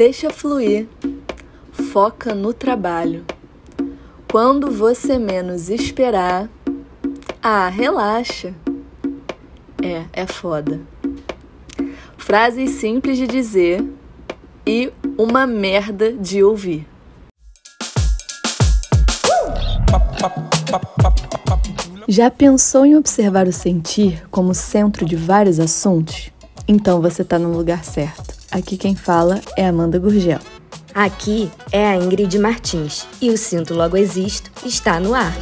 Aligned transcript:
Deixa 0.00 0.30
fluir. 0.30 0.88
Foca 1.92 2.34
no 2.34 2.54
trabalho. 2.54 3.22
Quando 4.32 4.70
você 4.70 5.18
menos 5.18 5.68
esperar, 5.68 6.48
ah, 7.42 7.68
relaxa. 7.68 8.54
É, 9.82 10.22
é 10.22 10.26
foda. 10.26 10.80
Frases 12.16 12.70
simples 12.70 13.18
de 13.18 13.26
dizer 13.26 13.84
e 14.66 14.90
uma 15.18 15.46
merda 15.46 16.10
de 16.14 16.42
ouvir. 16.42 16.88
Já 22.08 22.30
pensou 22.30 22.86
em 22.86 22.96
observar 22.96 23.46
o 23.46 23.52
sentir 23.52 24.26
como 24.30 24.54
centro 24.54 25.04
de 25.04 25.14
vários 25.14 25.60
assuntos? 25.60 26.30
Então 26.66 27.02
você 27.02 27.20
está 27.20 27.38
no 27.38 27.52
lugar 27.52 27.84
certo. 27.84 28.39
Aqui 28.52 28.76
quem 28.76 28.96
fala 28.96 29.40
é 29.56 29.64
Amanda 29.64 29.96
Gurgel. 29.96 30.40
Aqui 30.92 31.48
é 31.70 31.86
a 31.86 31.94
Ingrid 31.94 32.36
Martins 32.36 33.06
e 33.22 33.30
o 33.30 33.38
Sinto 33.38 33.74
Logo 33.74 33.96
Existo 33.96 34.50
está 34.66 34.98
no 34.98 35.14
ar. 35.14 35.32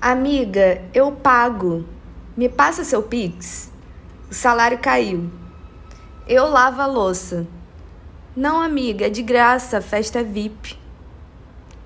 Amiga, 0.00 0.82
eu 0.94 1.10
pago. 1.10 1.84
Me 2.36 2.48
passa 2.48 2.84
seu 2.84 3.02
Pix. 3.02 3.72
O 4.30 4.34
salário 4.34 4.78
caiu. 4.78 5.28
Eu 6.28 6.48
lavo 6.48 6.80
a 6.80 6.86
louça. 6.86 7.55
Não, 8.36 8.60
amiga, 8.60 9.06
é 9.06 9.08
de 9.08 9.22
graça, 9.22 9.80
festa 9.80 10.20
é 10.20 10.22
VIP. 10.22 10.78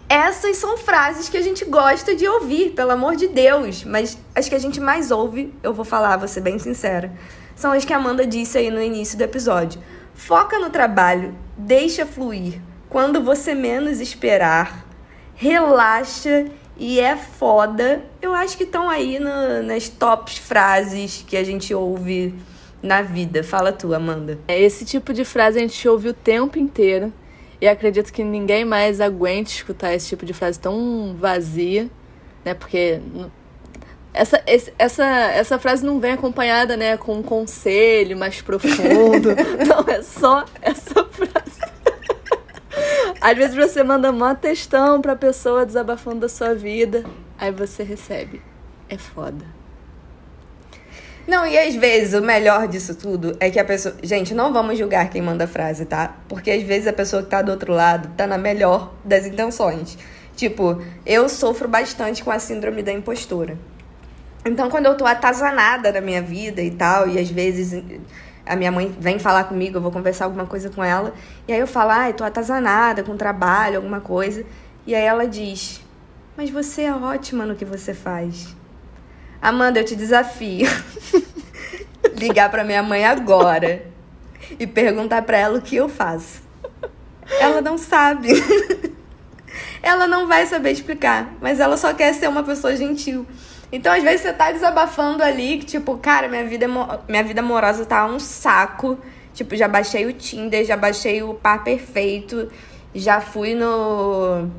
Essas 0.08 0.56
são 0.56 0.76
frases 0.76 1.28
que 1.28 1.36
a 1.36 1.42
gente 1.42 1.64
gosta 1.64 2.16
de 2.16 2.26
ouvir, 2.26 2.70
pelo 2.70 2.90
amor 2.90 3.14
de 3.14 3.28
Deus. 3.28 3.84
Mas 3.84 4.18
as 4.34 4.48
que 4.48 4.56
a 4.56 4.58
gente 4.58 4.80
mais 4.80 5.12
ouve, 5.12 5.54
eu 5.62 5.72
vou 5.72 5.84
falar, 5.84 6.16
vou 6.16 6.26
ser 6.26 6.40
bem 6.40 6.58
sincera, 6.58 7.12
são 7.54 7.70
as 7.70 7.84
que 7.84 7.92
a 7.92 7.98
Amanda 7.98 8.26
disse 8.26 8.58
aí 8.58 8.68
no 8.68 8.82
início 8.82 9.16
do 9.16 9.22
episódio. 9.22 9.80
Foca 10.12 10.58
no 10.58 10.70
trabalho, 10.70 11.36
deixa 11.56 12.04
fluir. 12.04 12.60
Quando 12.88 13.22
você 13.22 13.54
menos 13.54 14.00
esperar, 14.00 14.84
relaxa 15.36 16.46
e 16.76 16.98
é 16.98 17.14
foda. 17.14 18.02
Eu 18.20 18.34
acho 18.34 18.56
que 18.56 18.64
estão 18.64 18.90
aí 18.90 19.20
no, 19.20 19.62
nas 19.62 19.88
tops 19.88 20.36
frases 20.38 21.24
que 21.24 21.36
a 21.36 21.44
gente 21.44 21.72
ouve 21.72 22.34
na 22.82 23.02
vida. 23.02 23.42
Fala 23.42 23.72
tu, 23.72 23.94
Amanda. 23.94 24.38
É, 24.48 24.60
esse 24.60 24.84
tipo 24.84 25.12
de 25.12 25.24
frase 25.24 25.58
a 25.58 25.62
gente 25.62 25.88
ouve 25.88 26.08
o 26.08 26.14
tempo 26.14 26.58
inteiro. 26.58 27.12
E 27.60 27.68
acredito 27.68 28.12
que 28.12 28.24
ninguém 28.24 28.64
mais 28.64 29.00
aguente 29.00 29.56
escutar 29.56 29.92
esse 29.92 30.08
tipo 30.08 30.24
de 30.24 30.32
frase 30.32 30.58
tão 30.58 31.14
vazia, 31.18 31.90
né? 32.42 32.54
Porque 32.54 33.00
essa, 34.12 34.42
essa, 34.78 35.04
essa 35.04 35.58
frase 35.58 35.84
não 35.84 36.00
vem 36.00 36.12
acompanhada, 36.12 36.76
né, 36.76 36.96
com 36.96 37.14
um 37.14 37.22
conselho 37.22 38.16
mais 38.16 38.40
profundo. 38.40 39.30
não, 39.68 39.94
é 39.94 40.02
só 40.02 40.44
essa 40.60 41.04
frase. 41.04 41.60
Às 43.20 43.36
vezes 43.36 43.54
você 43.54 43.82
manda 43.82 44.10
uma 44.10 44.34
textão 44.34 45.00
pra 45.00 45.14
pessoa 45.14 45.66
desabafando 45.66 46.20
da 46.20 46.28
sua 46.28 46.54
vida, 46.54 47.04
aí 47.38 47.52
você 47.52 47.82
recebe. 47.82 48.40
É 48.88 48.96
foda. 48.96 49.59
Não, 51.26 51.46
e 51.46 51.56
às 51.58 51.74
vezes 51.74 52.14
o 52.14 52.22
melhor 52.22 52.66
disso 52.66 52.94
tudo 52.94 53.36
é 53.38 53.50
que 53.50 53.58
a 53.58 53.64
pessoa. 53.64 53.94
Gente, 54.02 54.34
não 54.34 54.52
vamos 54.52 54.78
julgar 54.78 55.10
quem 55.10 55.22
manda 55.22 55.46
frase, 55.46 55.84
tá? 55.84 56.16
Porque 56.28 56.50
às 56.50 56.62
vezes 56.62 56.88
a 56.88 56.92
pessoa 56.92 57.22
que 57.22 57.28
tá 57.28 57.42
do 57.42 57.52
outro 57.52 57.72
lado 57.72 58.10
tá 58.16 58.26
na 58.26 58.38
melhor 58.38 58.92
das 59.04 59.26
intenções. 59.26 59.96
Tipo, 60.34 60.82
eu 61.04 61.28
sofro 61.28 61.68
bastante 61.68 62.24
com 62.24 62.30
a 62.30 62.38
síndrome 62.38 62.82
da 62.82 62.92
impostora. 62.92 63.58
Então, 64.44 64.70
quando 64.70 64.86
eu 64.86 64.96
tô 64.96 65.04
atazanada 65.04 65.92
na 65.92 66.00
minha 66.00 66.22
vida 66.22 66.62
e 66.62 66.70
tal, 66.70 67.06
e 67.06 67.18
às 67.18 67.28
vezes 67.28 67.82
a 68.46 68.56
minha 68.56 68.72
mãe 68.72 68.94
vem 68.98 69.18
falar 69.18 69.44
comigo, 69.44 69.76
eu 69.76 69.82
vou 69.82 69.92
conversar 69.92 70.24
alguma 70.24 70.46
coisa 70.46 70.70
com 70.70 70.82
ela, 70.82 71.12
e 71.46 71.52
aí 71.52 71.60
eu 71.60 71.66
falo, 71.66 71.90
ai, 71.90 72.10
ah, 72.10 72.14
tô 72.14 72.24
atazanada 72.24 73.02
com 73.02 73.16
trabalho, 73.16 73.76
alguma 73.76 74.00
coisa. 74.00 74.44
E 74.86 74.94
aí 74.94 75.04
ela 75.04 75.26
diz: 75.26 75.80
Mas 76.36 76.50
você 76.50 76.82
é 76.82 76.92
ótima 76.92 77.44
no 77.44 77.54
que 77.54 77.64
você 77.64 77.92
faz. 77.92 78.56
Amanda, 79.40 79.80
eu 79.80 79.84
te 79.84 79.96
desafio. 79.96 80.68
Ligar 82.16 82.50
para 82.50 82.64
minha 82.64 82.82
mãe 82.82 83.04
agora 83.04 83.86
e 84.58 84.66
perguntar 84.66 85.22
para 85.22 85.38
ela 85.38 85.58
o 85.58 85.62
que 85.62 85.76
eu 85.76 85.88
faço. 85.88 86.42
Ela 87.38 87.60
não 87.60 87.78
sabe. 87.78 88.28
ela 89.82 90.06
não 90.06 90.26
vai 90.26 90.46
saber 90.46 90.72
explicar, 90.72 91.32
mas 91.40 91.60
ela 91.60 91.76
só 91.76 91.94
quer 91.94 92.12
ser 92.14 92.28
uma 92.28 92.42
pessoa 92.42 92.76
gentil. 92.76 93.26
Então, 93.72 93.92
às 93.92 94.02
vezes 94.02 94.22
você 94.22 94.32
tá 94.32 94.50
desabafando 94.50 95.22
ali 95.22 95.58
que 95.58 95.66
tipo, 95.66 95.96
cara, 95.98 96.28
minha 96.28 96.44
vida 96.44 96.66
minha 97.08 97.22
vida 97.22 97.40
amorosa 97.40 97.86
tá 97.86 98.04
um 98.06 98.18
saco. 98.18 98.98
Tipo, 99.32 99.56
já 99.56 99.68
baixei 99.68 100.06
o 100.06 100.12
Tinder, 100.12 100.64
já 100.64 100.76
baixei 100.76 101.22
o 101.22 101.34
par 101.34 101.62
perfeito, 101.62 102.50
já 102.92 103.20
fui 103.20 103.54
no 103.54 104.50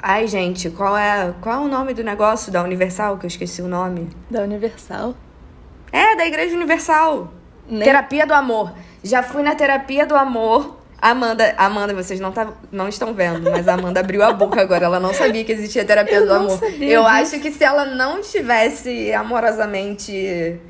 Ai, 0.00 0.28
gente, 0.28 0.70
qual 0.70 0.96
é, 0.96 1.34
qual 1.40 1.62
é 1.62 1.64
o 1.64 1.68
nome 1.68 1.92
do 1.92 2.04
negócio 2.04 2.52
da 2.52 2.62
Universal? 2.62 3.18
Que 3.18 3.26
eu 3.26 3.28
esqueci 3.28 3.60
o 3.60 3.66
nome. 3.66 4.08
Da 4.30 4.42
Universal? 4.42 5.14
É, 5.90 6.14
da 6.16 6.26
Igreja 6.26 6.54
Universal. 6.54 7.32
Nem... 7.68 7.82
Terapia 7.82 8.26
do 8.26 8.32
Amor. 8.32 8.72
Já 9.02 9.22
fui 9.22 9.42
na 9.42 9.54
Terapia 9.54 10.06
do 10.06 10.14
Amor. 10.14 10.78
Amanda, 11.00 11.54
Amanda, 11.56 11.94
vocês 11.94 12.18
não, 12.18 12.32
tá, 12.32 12.48
não 12.72 12.88
estão 12.88 13.14
vendo, 13.14 13.50
mas 13.50 13.68
a 13.68 13.74
Amanda 13.74 14.00
abriu 14.00 14.22
a 14.22 14.32
boca 14.32 14.60
agora. 14.60 14.84
Ela 14.84 14.98
não 14.98 15.14
sabia 15.14 15.44
que 15.44 15.52
existia 15.52 15.84
terapia 15.84 16.16
eu 16.16 16.26
do 16.26 16.34
amor. 16.34 16.60
eu 16.64 17.02
disso. 17.02 17.06
acho 17.06 17.40
que 17.40 17.52
se 17.52 17.62
ela 17.62 17.84
não 17.84 18.18
estivesse 18.18 19.12
amorosamente 19.12 20.60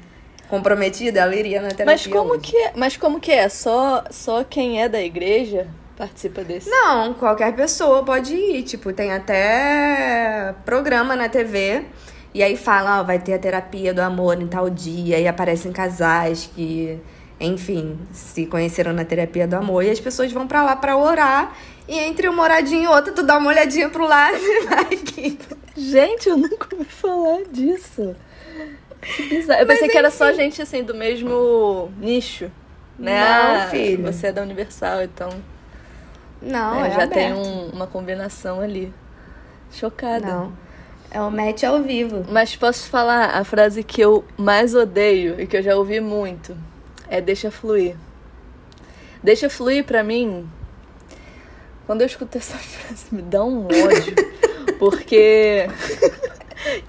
comprometida, 0.50 1.20
ela 1.20 1.34
iria 1.34 1.62
na 1.62 1.68
terapia. 1.68 1.86
Mas 1.86 2.06
como 2.06 2.32
hoje. 2.32 2.40
que 2.40 2.56
é? 2.58 2.72
Mas 2.76 2.96
como 2.96 3.20
que 3.20 3.32
é? 3.32 3.48
Só 3.48 4.04
só 4.10 4.44
quem 4.44 4.82
é 4.82 4.88
da 4.88 5.00
igreja 5.00 5.66
participa 5.98 6.44
desse? 6.44 6.70
Não, 6.70 7.12
qualquer 7.14 7.54
pessoa 7.56 8.04
pode 8.04 8.32
ir. 8.32 8.62
Tipo, 8.62 8.92
tem 8.92 9.12
até 9.12 10.54
programa 10.64 11.16
na 11.16 11.28
TV. 11.28 11.84
E 12.32 12.42
aí 12.42 12.56
fala, 12.56 13.00
ó, 13.00 13.02
vai 13.02 13.18
ter 13.18 13.34
a 13.34 13.38
terapia 13.38 13.92
do 13.92 14.00
amor 14.00 14.40
em 14.40 14.46
tal 14.46 14.70
dia. 14.70 15.18
E 15.18 15.26
aparecem 15.26 15.72
casais 15.72 16.48
que, 16.54 17.00
enfim, 17.40 17.98
se 18.12 18.46
conheceram 18.46 18.92
na 18.92 19.04
terapia 19.04 19.48
do 19.48 19.56
amor. 19.56 19.82
E 19.82 19.90
as 19.90 19.98
pessoas 19.98 20.30
vão 20.30 20.46
para 20.46 20.62
lá 20.62 20.76
para 20.76 20.96
orar. 20.96 21.56
E 21.88 21.98
entre 21.98 22.28
uma 22.28 22.44
oradinha 22.44 22.84
e 22.84 22.86
outra, 22.86 23.12
tu 23.12 23.24
dá 23.24 23.36
uma 23.36 23.50
olhadinha 23.50 23.88
pro 23.90 24.06
lado 24.06 24.36
e 24.38 24.66
vai 24.66 24.84
aqui. 24.84 25.38
Gente, 25.76 26.28
eu 26.28 26.36
nunca 26.36 26.68
ouvi 26.76 26.88
falar 26.88 27.42
disso. 27.50 28.14
Que 29.00 29.22
bizarro. 29.24 29.62
Eu 29.62 29.66
pensei 29.66 29.86
Mas, 29.86 29.92
que 29.92 29.98
era 29.98 30.10
só 30.10 30.32
gente, 30.32 30.62
assim, 30.62 30.84
do 30.84 30.94
mesmo 30.94 31.90
nicho. 31.98 32.50
Né? 32.98 33.18
Não, 33.20 33.62
ah, 33.62 33.66
filho. 33.68 34.02
Você 34.04 34.28
é 34.28 34.32
da 34.32 34.42
Universal, 34.42 35.02
então... 35.02 35.30
Não, 36.40 36.84
é, 36.84 36.88
é 36.88 36.90
já 36.90 37.02
aberto. 37.02 37.12
tem 37.12 37.32
um, 37.32 37.68
uma 37.70 37.86
combinação 37.86 38.60
ali. 38.60 38.92
Chocada. 39.70 40.26
Não. 40.26 40.52
É 41.10 41.20
o 41.20 41.30
match 41.30 41.64
ao 41.64 41.82
vivo. 41.82 42.24
Mas 42.28 42.54
posso 42.54 42.88
falar 42.88 43.30
a 43.36 43.42
frase 43.44 43.82
que 43.82 44.00
eu 44.00 44.24
mais 44.36 44.74
odeio 44.74 45.40
e 45.40 45.46
que 45.46 45.56
eu 45.56 45.62
já 45.62 45.74
ouvi 45.76 46.00
muito? 46.00 46.56
É 47.08 47.20
deixa 47.20 47.50
fluir. 47.50 47.96
Deixa 49.22 49.48
fluir 49.48 49.84
pra 49.84 50.02
mim. 50.02 50.48
Quando 51.86 52.02
eu 52.02 52.06
escuto 52.06 52.36
essa 52.36 52.56
frase, 52.58 53.06
me 53.10 53.22
dá 53.22 53.42
um 53.42 53.64
ódio. 53.64 54.14
porque 54.78 55.66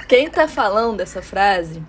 quem 0.07 0.29
tá 0.29 0.47
falando 0.47 0.99
essa 1.01 1.21
frase 1.21 1.81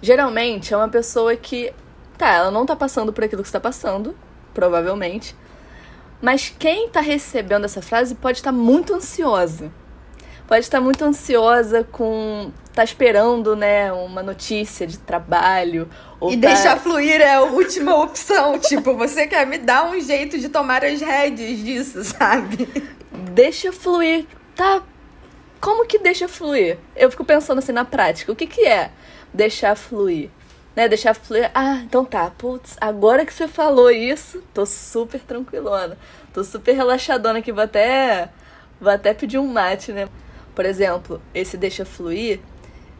geralmente 0.00 0.72
é 0.72 0.76
uma 0.76 0.88
pessoa 0.88 1.34
que. 1.36 1.72
Tá, 2.16 2.28
ela 2.28 2.50
não 2.50 2.64
tá 2.64 2.76
passando 2.76 3.12
por 3.12 3.24
aquilo 3.24 3.42
que 3.42 3.48
você 3.48 3.52
tá 3.52 3.60
passando, 3.60 4.14
provavelmente. 4.54 5.34
Mas 6.22 6.54
quem 6.56 6.86
está 6.86 7.00
recebendo 7.00 7.64
essa 7.64 7.82
frase 7.82 8.14
pode 8.14 8.38
estar 8.38 8.52
muito 8.52 8.94
ansiosa. 8.94 9.72
Pode 10.46 10.64
estar 10.64 10.80
muito 10.80 11.04
ansiosa 11.04 11.82
com. 11.82 12.52
tá 12.72 12.84
esperando, 12.84 13.56
né, 13.56 13.92
uma 13.92 14.22
notícia 14.22 14.86
de 14.86 14.98
trabalho. 14.98 15.90
e 16.30 16.36
tá... 16.36 16.48
deixar 16.48 16.78
fluir 16.78 17.20
é 17.20 17.34
a 17.34 17.42
última 17.42 17.96
opção. 18.00 18.56
tipo, 18.58 18.94
você 18.94 19.26
quer 19.26 19.46
me 19.46 19.58
dar 19.58 19.90
um 19.90 20.00
jeito 20.00 20.38
de 20.38 20.48
tomar 20.48 20.84
as 20.84 21.00
rédeas 21.00 21.58
disso, 21.58 22.04
sabe? 22.04 22.68
Deixa 23.32 23.72
fluir. 23.72 24.24
Tá. 24.54 24.82
Como 25.60 25.86
que 25.86 25.98
deixa 25.98 26.28
fluir? 26.28 26.78
Eu 26.94 27.10
fico 27.10 27.24
pensando 27.24 27.58
assim 27.58 27.72
na 27.72 27.84
prática. 27.84 28.30
O 28.30 28.36
que, 28.36 28.46
que 28.46 28.64
é 28.64 28.90
deixar 29.34 29.74
fluir? 29.74 30.30
Né, 30.76 30.88
deixar 30.88 31.14
fluir. 31.14 31.50
Ah, 31.54 31.76
então 31.84 32.04
tá, 32.04 32.30
putz, 32.30 32.76
agora 32.80 33.26
que 33.26 33.32
você 33.32 33.48
falou 33.48 33.90
isso, 33.90 34.42
tô 34.54 34.64
super 34.66 35.20
tranquilona. 35.20 35.96
Tô 36.32 36.42
super 36.44 36.72
relaxadona 36.72 37.40
aqui, 37.40 37.52
vou 37.52 37.64
até, 37.64 38.30
vou 38.80 38.90
até 38.90 39.12
pedir 39.14 39.38
um 39.38 39.46
mate, 39.46 39.92
né? 39.92 40.08
Por 40.54 40.64
exemplo, 40.64 41.20
esse 41.34 41.56
deixa 41.56 41.84
fluir, 41.84 42.40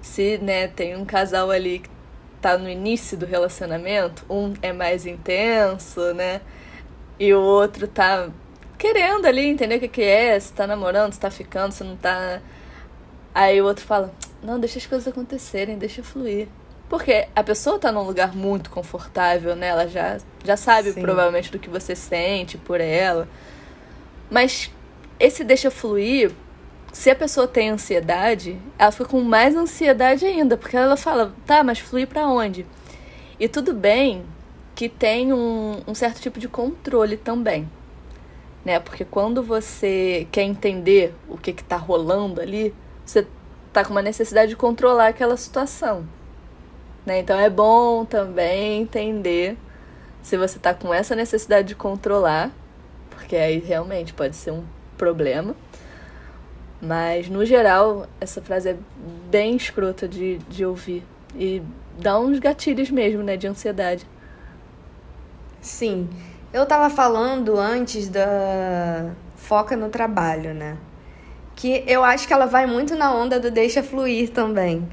se, 0.00 0.38
né, 0.38 0.68
tem 0.68 0.96
um 0.96 1.04
casal 1.04 1.50
ali 1.50 1.80
que 1.80 1.90
tá 2.40 2.58
no 2.58 2.68
início 2.68 3.16
do 3.16 3.26
relacionamento, 3.26 4.24
um 4.28 4.52
é 4.62 4.72
mais 4.72 5.06
intenso, 5.06 6.12
né? 6.14 6.40
e 7.22 7.32
o 7.32 7.40
outro 7.40 7.86
tá 7.86 8.30
querendo 8.76 9.26
ali 9.26 9.46
entender 9.46 9.76
o 9.76 9.80
que, 9.80 9.88
que 9.88 10.02
é, 10.02 10.38
se 10.40 10.52
tá 10.52 10.66
namorando, 10.66 11.12
se 11.12 11.20
tá 11.20 11.30
ficando, 11.30 11.70
se 11.70 11.84
não 11.84 11.96
tá. 11.96 12.40
Aí 13.32 13.60
o 13.60 13.64
outro 13.64 13.84
fala: 13.84 14.12
Não, 14.42 14.58
deixa 14.58 14.78
as 14.78 14.86
coisas 14.86 15.06
acontecerem, 15.06 15.78
deixa 15.78 16.02
fluir. 16.02 16.48
Porque 16.92 17.26
a 17.34 17.42
pessoa 17.42 17.78
tá 17.78 17.90
num 17.90 18.02
lugar 18.02 18.36
muito 18.36 18.68
confortável, 18.68 19.56
né? 19.56 19.68
Ela 19.68 19.88
já, 19.88 20.18
já 20.44 20.58
sabe 20.58 20.92
Sim. 20.92 21.00
provavelmente 21.00 21.50
do 21.50 21.58
que 21.58 21.70
você 21.70 21.96
sente 21.96 22.58
por 22.58 22.82
ela. 22.82 23.26
Mas 24.30 24.70
esse 25.18 25.42
deixa 25.42 25.70
fluir, 25.70 26.32
se 26.92 27.08
a 27.08 27.14
pessoa 27.14 27.48
tem 27.48 27.70
ansiedade, 27.70 28.58
ela 28.78 28.92
fica 28.92 29.06
com 29.06 29.22
mais 29.22 29.56
ansiedade 29.56 30.26
ainda, 30.26 30.54
porque 30.54 30.76
ela 30.76 30.94
fala, 30.94 31.34
tá, 31.46 31.64
mas 31.64 31.78
fluir 31.78 32.06
para 32.06 32.28
onde? 32.28 32.66
E 33.40 33.48
tudo 33.48 33.72
bem 33.72 34.26
que 34.74 34.86
tem 34.86 35.32
um, 35.32 35.80
um 35.88 35.94
certo 35.94 36.20
tipo 36.20 36.38
de 36.38 36.46
controle 36.46 37.16
também, 37.16 37.66
né? 38.62 38.78
Porque 38.78 39.02
quando 39.02 39.42
você 39.42 40.28
quer 40.30 40.42
entender 40.42 41.14
o 41.26 41.38
que 41.38 41.54
que 41.54 41.64
tá 41.64 41.78
rolando 41.78 42.38
ali, 42.38 42.74
você 43.02 43.26
tá 43.72 43.82
com 43.82 43.92
uma 43.92 44.02
necessidade 44.02 44.50
de 44.50 44.56
controlar 44.56 45.06
aquela 45.06 45.38
situação, 45.38 46.06
né? 47.04 47.18
Então 47.20 47.38
é 47.38 47.50
bom 47.50 48.04
também 48.04 48.82
entender 48.82 49.56
se 50.22 50.36
você 50.36 50.58
tá 50.58 50.72
com 50.72 50.94
essa 50.94 51.16
necessidade 51.16 51.68
de 51.68 51.74
controlar, 51.74 52.50
porque 53.10 53.36
aí 53.36 53.58
realmente 53.58 54.12
pode 54.12 54.36
ser 54.36 54.52
um 54.52 54.64
problema. 54.96 55.54
Mas, 56.80 57.28
no 57.28 57.44
geral, 57.44 58.08
essa 58.20 58.42
frase 58.42 58.70
é 58.70 58.76
bem 59.30 59.54
escrota 59.54 60.08
de, 60.08 60.38
de 60.48 60.64
ouvir. 60.64 61.04
E 61.36 61.62
dá 61.98 62.18
uns 62.18 62.40
gatilhos 62.40 62.90
mesmo, 62.90 63.22
né, 63.22 63.36
de 63.36 63.46
ansiedade. 63.46 64.06
Sim. 65.60 66.10
Eu 66.52 66.66
tava 66.66 66.90
falando 66.90 67.56
antes 67.56 68.08
da 68.08 69.12
foca 69.36 69.76
no 69.76 69.88
trabalho, 69.88 70.52
né? 70.52 70.76
Que 71.54 71.84
eu 71.86 72.02
acho 72.02 72.26
que 72.26 72.32
ela 72.32 72.46
vai 72.46 72.66
muito 72.66 72.96
na 72.96 73.14
onda 73.14 73.38
do 73.38 73.50
deixa 73.50 73.82
fluir 73.82 74.30
também. 74.30 74.88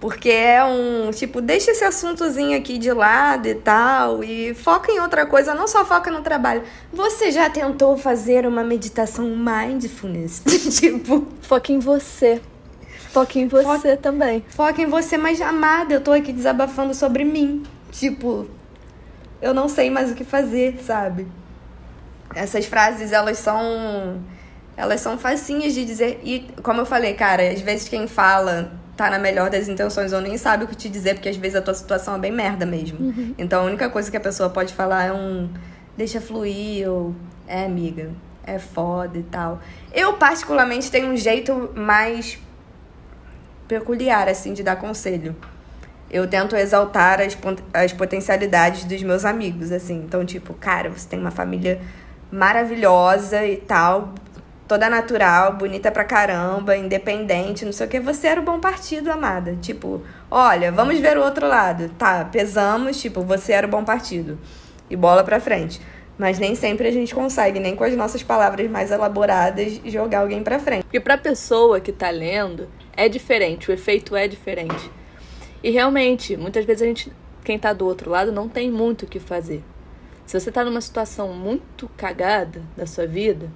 Porque 0.00 0.30
é 0.30 0.64
um, 0.64 1.10
tipo, 1.10 1.40
deixa 1.40 1.72
esse 1.72 1.84
assuntozinho 1.84 2.56
aqui 2.56 2.78
de 2.78 2.92
lado 2.92 3.48
e 3.48 3.54
tal, 3.54 4.22
e 4.22 4.54
foca 4.54 4.92
em 4.92 5.00
outra 5.00 5.26
coisa, 5.26 5.54
não 5.54 5.66
só 5.66 5.84
foca 5.84 6.08
no 6.08 6.22
trabalho. 6.22 6.62
Você 6.92 7.32
já 7.32 7.50
tentou 7.50 7.96
fazer 7.96 8.46
uma 8.46 8.62
meditação 8.62 9.26
mindfulness? 9.26 10.42
tipo, 10.78 11.26
foca 11.40 11.72
em 11.72 11.80
você. 11.80 12.40
Foca 13.10 13.40
em 13.40 13.48
você 13.48 13.64
foca, 13.64 13.96
também. 13.96 14.44
Foca 14.48 14.80
em 14.80 14.86
você, 14.86 15.16
mas 15.16 15.40
amada, 15.40 15.94
eu 15.94 16.00
tô 16.00 16.12
aqui 16.12 16.32
desabafando 16.32 16.94
sobre 16.94 17.24
mim. 17.24 17.64
Tipo, 17.90 18.46
eu 19.42 19.52
não 19.52 19.68
sei 19.68 19.90
mais 19.90 20.12
o 20.12 20.14
que 20.14 20.24
fazer, 20.24 20.78
sabe? 20.84 21.26
Essas 22.34 22.66
frases, 22.66 23.10
elas 23.10 23.38
são 23.38 24.22
elas 24.76 25.00
são 25.00 25.18
facinhas 25.18 25.74
de 25.74 25.84
dizer 25.84 26.20
e 26.22 26.46
como 26.62 26.80
eu 26.82 26.86
falei, 26.86 27.14
cara, 27.14 27.50
às 27.50 27.60
vezes 27.60 27.88
quem 27.88 28.06
fala 28.06 28.77
tá 28.98 29.08
na 29.08 29.18
melhor 29.18 29.48
das 29.48 29.68
intenções 29.68 30.12
ou 30.12 30.20
nem 30.20 30.36
sabe 30.36 30.64
o 30.64 30.66
que 30.66 30.74
te 30.74 30.88
dizer, 30.88 31.14
porque 31.14 31.28
às 31.28 31.36
vezes 31.36 31.54
a 31.54 31.62
tua 31.62 31.72
situação 31.72 32.16
é 32.16 32.18
bem 32.18 32.32
merda 32.32 32.66
mesmo. 32.66 32.98
Uhum. 32.98 33.32
Então 33.38 33.62
a 33.62 33.64
única 33.64 33.88
coisa 33.88 34.10
que 34.10 34.16
a 34.16 34.20
pessoa 34.20 34.50
pode 34.50 34.74
falar 34.74 35.04
é 35.04 35.12
um 35.12 35.48
deixa 35.96 36.20
fluir 36.20 36.90
ou 36.90 37.14
é 37.46 37.64
amiga, 37.64 38.10
é 38.44 38.58
foda 38.58 39.16
e 39.16 39.22
tal. 39.22 39.60
Eu 39.94 40.14
particularmente 40.14 40.90
tenho 40.90 41.12
um 41.12 41.16
jeito 41.16 41.70
mais 41.76 42.40
peculiar 43.68 44.28
assim 44.28 44.52
de 44.52 44.64
dar 44.64 44.74
conselho. 44.74 45.36
Eu 46.10 46.26
tento 46.26 46.56
exaltar 46.56 47.20
as, 47.20 47.38
as 47.72 47.92
potencialidades 47.92 48.84
dos 48.84 49.00
meus 49.04 49.24
amigos, 49.24 49.70
assim. 49.70 50.02
Então, 50.04 50.24
tipo, 50.24 50.54
cara, 50.54 50.88
você 50.88 51.06
tem 51.06 51.20
uma 51.20 51.30
família 51.30 51.80
maravilhosa 52.32 53.46
e 53.46 53.58
tal, 53.58 54.12
toda 54.68 54.90
natural, 54.90 55.54
bonita 55.54 55.90
pra 55.90 56.04
caramba, 56.04 56.76
independente, 56.76 57.64
não 57.64 57.72
sei 57.72 57.86
o 57.86 57.90
que. 57.90 57.98
Você 57.98 58.26
era 58.26 58.40
o 58.40 58.44
bom 58.44 58.60
partido, 58.60 59.10
amada. 59.10 59.56
Tipo, 59.56 60.02
olha, 60.30 60.70
vamos 60.70 60.98
ver 61.00 61.16
o 61.16 61.24
outro 61.24 61.48
lado. 61.48 61.88
Tá, 61.98 62.26
pesamos, 62.26 63.00
tipo, 63.00 63.22
você 63.22 63.54
era 63.54 63.66
o 63.66 63.70
bom 63.70 63.82
partido. 63.82 64.38
E 64.90 64.94
bola 64.94 65.24
pra 65.24 65.40
frente. 65.40 65.80
Mas 66.18 66.38
nem 66.38 66.54
sempre 66.54 66.86
a 66.86 66.92
gente 66.92 67.14
consegue, 67.14 67.58
nem 67.58 67.74
com 67.74 67.84
as 67.84 67.96
nossas 67.96 68.22
palavras 68.22 68.70
mais 68.70 68.90
elaboradas, 68.90 69.80
jogar 69.86 70.20
alguém 70.20 70.42
pra 70.42 70.58
frente. 70.58 70.82
Porque 70.82 71.00
pra 71.00 71.16
pessoa 71.16 71.80
que 71.80 71.92
tá 71.92 72.10
lendo, 72.10 72.68
é 72.96 73.08
diferente, 73.08 73.70
o 73.70 73.74
efeito 73.74 74.14
é 74.14 74.28
diferente. 74.28 74.90
E 75.62 75.70
realmente, 75.70 76.36
muitas 76.36 76.64
vezes 76.64 76.82
a 76.82 76.86
gente, 76.86 77.12
quem 77.42 77.58
tá 77.58 77.72
do 77.72 77.86
outro 77.86 78.10
lado, 78.10 78.32
não 78.32 78.48
tem 78.48 78.70
muito 78.70 79.04
o 79.04 79.08
que 79.08 79.18
fazer. 79.18 79.62
Se 80.26 80.38
você 80.38 80.52
tá 80.52 80.62
numa 80.62 80.80
situação 80.80 81.32
muito 81.32 81.88
cagada 81.96 82.60
da 82.76 82.84
sua 82.84 83.06
vida, 83.06 83.48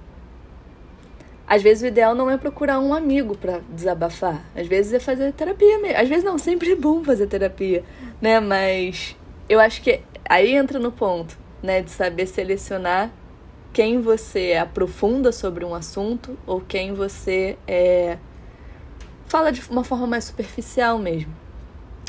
às 1.47 1.61
vezes 1.61 1.83
o 1.83 1.87
ideal 1.87 2.15
não 2.15 2.29
é 2.29 2.37
procurar 2.37 2.79
um 2.79 2.93
amigo 2.93 3.37
para 3.37 3.59
desabafar. 3.69 4.43
Às 4.55 4.67
vezes 4.67 4.93
é 4.93 4.99
fazer 4.99 5.31
terapia 5.33 5.77
mesmo. 5.79 5.99
Às 5.99 6.09
vezes 6.09 6.23
não, 6.23 6.37
sempre 6.37 6.71
é 6.71 6.75
bom 6.75 7.03
fazer 7.03 7.27
terapia, 7.27 7.83
né? 8.21 8.39
Mas 8.39 9.15
eu 9.49 9.59
acho 9.59 9.81
que 9.81 10.01
aí 10.27 10.55
entra 10.55 10.79
no 10.79 10.91
ponto, 10.91 11.37
né, 11.61 11.81
de 11.81 11.91
saber 11.91 12.27
selecionar 12.27 13.11
quem 13.73 13.99
você 13.99 14.53
aprofunda 14.53 15.31
sobre 15.31 15.65
um 15.65 15.73
assunto 15.73 16.37
ou 16.45 16.61
quem 16.61 16.93
você 16.93 17.57
é, 17.67 18.17
fala 19.25 19.51
de 19.51 19.61
uma 19.69 19.83
forma 19.83 20.05
mais 20.05 20.25
superficial 20.25 20.99
mesmo. 20.99 21.42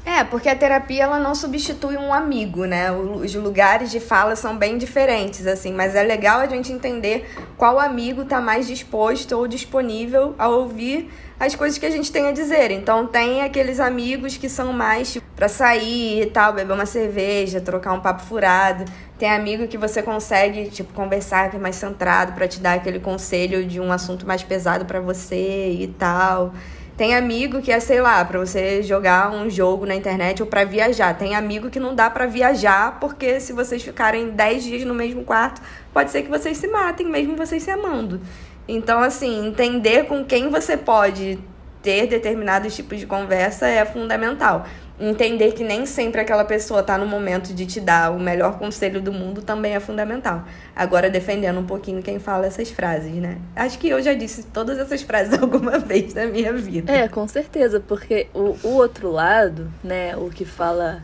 É, 0.07 0.23
porque 0.23 0.51
a 0.51 0.55
terapia 0.55 1.05
ela 1.05 1.19
não 1.19 1.35
substitui 1.35 1.97
um 1.97 2.13
amigo, 2.13 2.67
né? 2.67 2.93
Os 2.93 3.35
lugares 3.35 3.91
de 3.91 3.99
fala 3.99 4.37
são 4.37 4.55
bem 4.55 4.77
diferentes, 4.77 5.47
assim, 5.47 5.73
mas 5.73 5.95
é 5.95 6.03
legal 6.03 6.41
a 6.41 6.47
gente 6.47 6.71
entender 6.71 7.27
qual 7.57 7.81
amigo 7.81 8.27
tá 8.27 8.39
mais 8.39 8.67
disposto 8.67 9.33
ou 9.33 9.49
disponível 9.49 10.35
a 10.39 10.47
ouvir 10.47 11.11
as 11.41 11.55
coisas 11.55 11.79
que 11.79 11.87
a 11.87 11.91
gente 11.91 12.13
tem 12.13 12.29
a 12.29 12.33
dizer. 12.33 12.71
Então 12.71 13.07
tem 13.07 13.41
aqueles 13.41 13.81
amigos 13.81 14.37
que 14.37 14.47
são 14.47 14.75
mais 14.75 15.11
tipo, 15.11 15.27
para 15.35 15.49
sair 15.49 16.23
e 16.23 16.27
tal, 16.27 16.53
beber 16.53 16.75
uma 16.75 16.87
cerveja, 16.87 17.59
trocar 17.59 17.95
um 17.95 18.01
papo 18.01 18.23
furado. 18.23 18.85
Tem 19.19 19.31
amigo 19.31 19.67
que 19.67 19.79
você 19.79 20.03
consegue, 20.03 20.69
tipo, 20.69 20.93
conversar 20.93 21.51
que 21.51 21.57
é 21.57 21.59
mais 21.59 21.77
centrado 21.77 22.33
para 22.33 22.47
te 22.47 22.61
dar 22.61 22.75
aquele 22.75 23.01
conselho 23.01 23.65
de 23.65 23.81
um 23.81 23.91
assunto 23.91 24.27
mais 24.27 24.43
pesado 24.43 24.85
para 24.85 25.01
você 25.01 25.71
e 25.81 25.89
tal. 25.99 26.53
Tem 26.97 27.17
amigo 27.17 27.61
que 27.61 27.73
é, 27.73 27.81
sei 27.81 28.01
lá, 28.01 28.25
para 28.25 28.39
você 28.39 28.81
jogar 28.81 29.33
um 29.33 29.51
jogo 29.51 29.85
na 29.85 29.97
internet 29.97 30.41
ou 30.41 30.49
para 30.49 30.65
viajar. 30.65 31.13
Tem 31.19 31.35
amigo 31.35 31.69
que 31.69 31.81
não 31.81 31.93
dá 31.93 32.09
para 32.09 32.27
viajar 32.27 33.01
porque 33.01 33.41
se 33.41 33.53
vocês 33.53 33.83
ficarem 33.83 34.31
10 34.31 34.63
dias 34.63 34.85
no 34.85 34.95
mesmo 34.95 35.25
quarto, 35.25 35.61
pode 35.93 36.13
ser 36.13 36.23
que 36.23 36.31
vocês 36.31 36.57
se 36.57 36.69
matem, 36.69 37.07
mesmo 37.07 37.37
vocês 37.37 37.65
se 37.65 37.71
amando. 37.71 38.21
Então, 38.69 39.01
assim, 39.01 39.49
entender 39.49 40.05
com 40.05 40.25
quem 40.25 40.49
você 40.51 40.77
pode 40.77 41.39
ter 41.83 42.07
determinados 42.07 42.75
tipos 42.77 43.01
de 43.01 43.07
conversa 43.07 43.67
é 43.67 43.85
fundamental 43.85 44.65
entender 44.99 45.53
que 45.53 45.65
nem 45.65 45.87
sempre 45.87 46.21
aquela 46.21 46.45
pessoa 46.45 46.81
está 46.81 46.97
no 46.97 47.07
momento 47.07 47.53
de 47.53 47.67
te 47.67 47.81
dar 47.81 48.13
o 48.13 48.19
melhor 48.19 48.59
conselho 48.59 49.01
do 49.01 49.13
mundo 49.13 49.43
também 49.43 49.75
é 49.75 49.81
fundamental. 49.81 50.45
Agora, 50.75 51.11
defendendo 51.11 51.59
um 51.59 51.67
pouquinho 51.67 52.03
quem 52.03 52.19
fala 52.19 52.47
essas 52.47 52.71
frases, 52.71 53.13
né? 53.15 53.39
Acho 53.57 53.79
que 53.79 53.89
eu 53.89 54.01
já 54.01 54.15
disse 54.15 54.45
todas 54.45 54.79
essas 54.79 55.03
frases 55.03 55.35
alguma 55.41 55.79
vez 55.79 56.15
na 56.15 56.27
minha 56.27 56.53
vida. 56.53 56.93
É, 56.93 57.09
com 57.09 57.27
certeza, 57.27 57.81
porque 57.81 58.29
o, 58.33 58.57
o 58.63 58.75
outro 58.75 59.11
lado, 59.11 59.71
né, 59.83 60.17
o 60.17 60.31
que 60.31 60.45
fala 60.45 61.03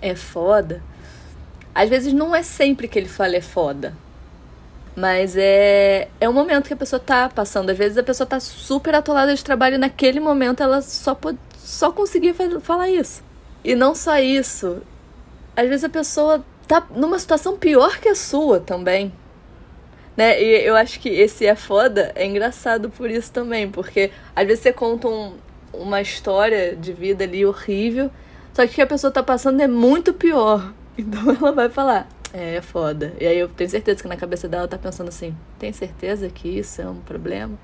é 0.00 0.14
foda, 0.14 0.80
às 1.74 1.88
vezes 1.88 2.12
não 2.12 2.34
é 2.34 2.42
sempre 2.42 2.86
que 2.86 2.98
ele 2.98 3.08
fala 3.08 3.34
é 3.34 3.40
foda. 3.40 3.94
Mas 4.96 5.36
é, 5.36 6.06
é 6.20 6.28
um 6.28 6.32
momento 6.32 6.68
que 6.68 6.72
a 6.72 6.76
pessoa 6.76 7.00
tá 7.00 7.28
passando. 7.28 7.70
Às 7.70 7.76
vezes 7.76 7.98
a 7.98 8.02
pessoa 8.02 8.24
tá 8.24 8.38
super 8.38 8.94
atolada 8.94 9.34
de 9.34 9.42
trabalho 9.42 9.74
e 9.74 9.78
naquele 9.78 10.20
momento 10.20 10.62
ela 10.62 10.80
só, 10.80 11.16
pode, 11.16 11.36
só 11.58 11.90
conseguia 11.90 12.32
falar 12.60 12.88
isso. 12.88 13.23
E 13.64 13.74
não 13.74 13.94
só 13.94 14.18
isso. 14.18 14.82
Às 15.56 15.68
vezes 15.68 15.84
a 15.84 15.88
pessoa 15.88 16.44
tá 16.68 16.86
numa 16.94 17.18
situação 17.18 17.56
pior 17.56 17.98
que 17.98 18.08
a 18.08 18.14
sua 18.14 18.60
também. 18.60 19.12
Né? 20.16 20.40
E 20.40 20.66
eu 20.66 20.76
acho 20.76 21.00
que 21.00 21.08
esse 21.08 21.46
é 21.46 21.56
foda 21.56 22.12
é 22.14 22.24
engraçado 22.26 22.88
por 22.90 23.10
isso 23.10 23.32
também, 23.32 23.70
porque 23.70 24.10
às 24.36 24.46
vezes 24.46 24.62
você 24.62 24.72
conta 24.72 25.08
um, 25.08 25.32
uma 25.72 26.00
história 26.00 26.76
de 26.76 26.92
vida 26.92 27.24
ali 27.24 27.44
horrível, 27.44 28.10
só 28.52 28.64
que 28.64 28.72
o 28.72 28.74
que 28.76 28.82
a 28.82 28.86
pessoa 28.86 29.10
tá 29.10 29.22
passando 29.22 29.60
é 29.60 29.66
muito 29.66 30.12
pior. 30.12 30.72
Então 30.96 31.28
ela 31.28 31.50
vai 31.50 31.68
falar, 31.68 32.06
é, 32.32 32.54
é 32.54 32.62
foda. 32.62 33.12
E 33.20 33.26
aí 33.26 33.36
eu 33.36 33.48
tenho 33.48 33.68
certeza 33.68 34.00
que 34.00 34.06
na 34.08 34.16
cabeça 34.16 34.46
dela 34.46 34.68
tá 34.68 34.78
pensando 34.78 35.08
assim, 35.08 35.34
tem 35.58 35.72
certeza 35.72 36.28
que 36.28 36.48
isso 36.48 36.80
é 36.80 36.88
um 36.88 37.00
problema? 37.00 37.58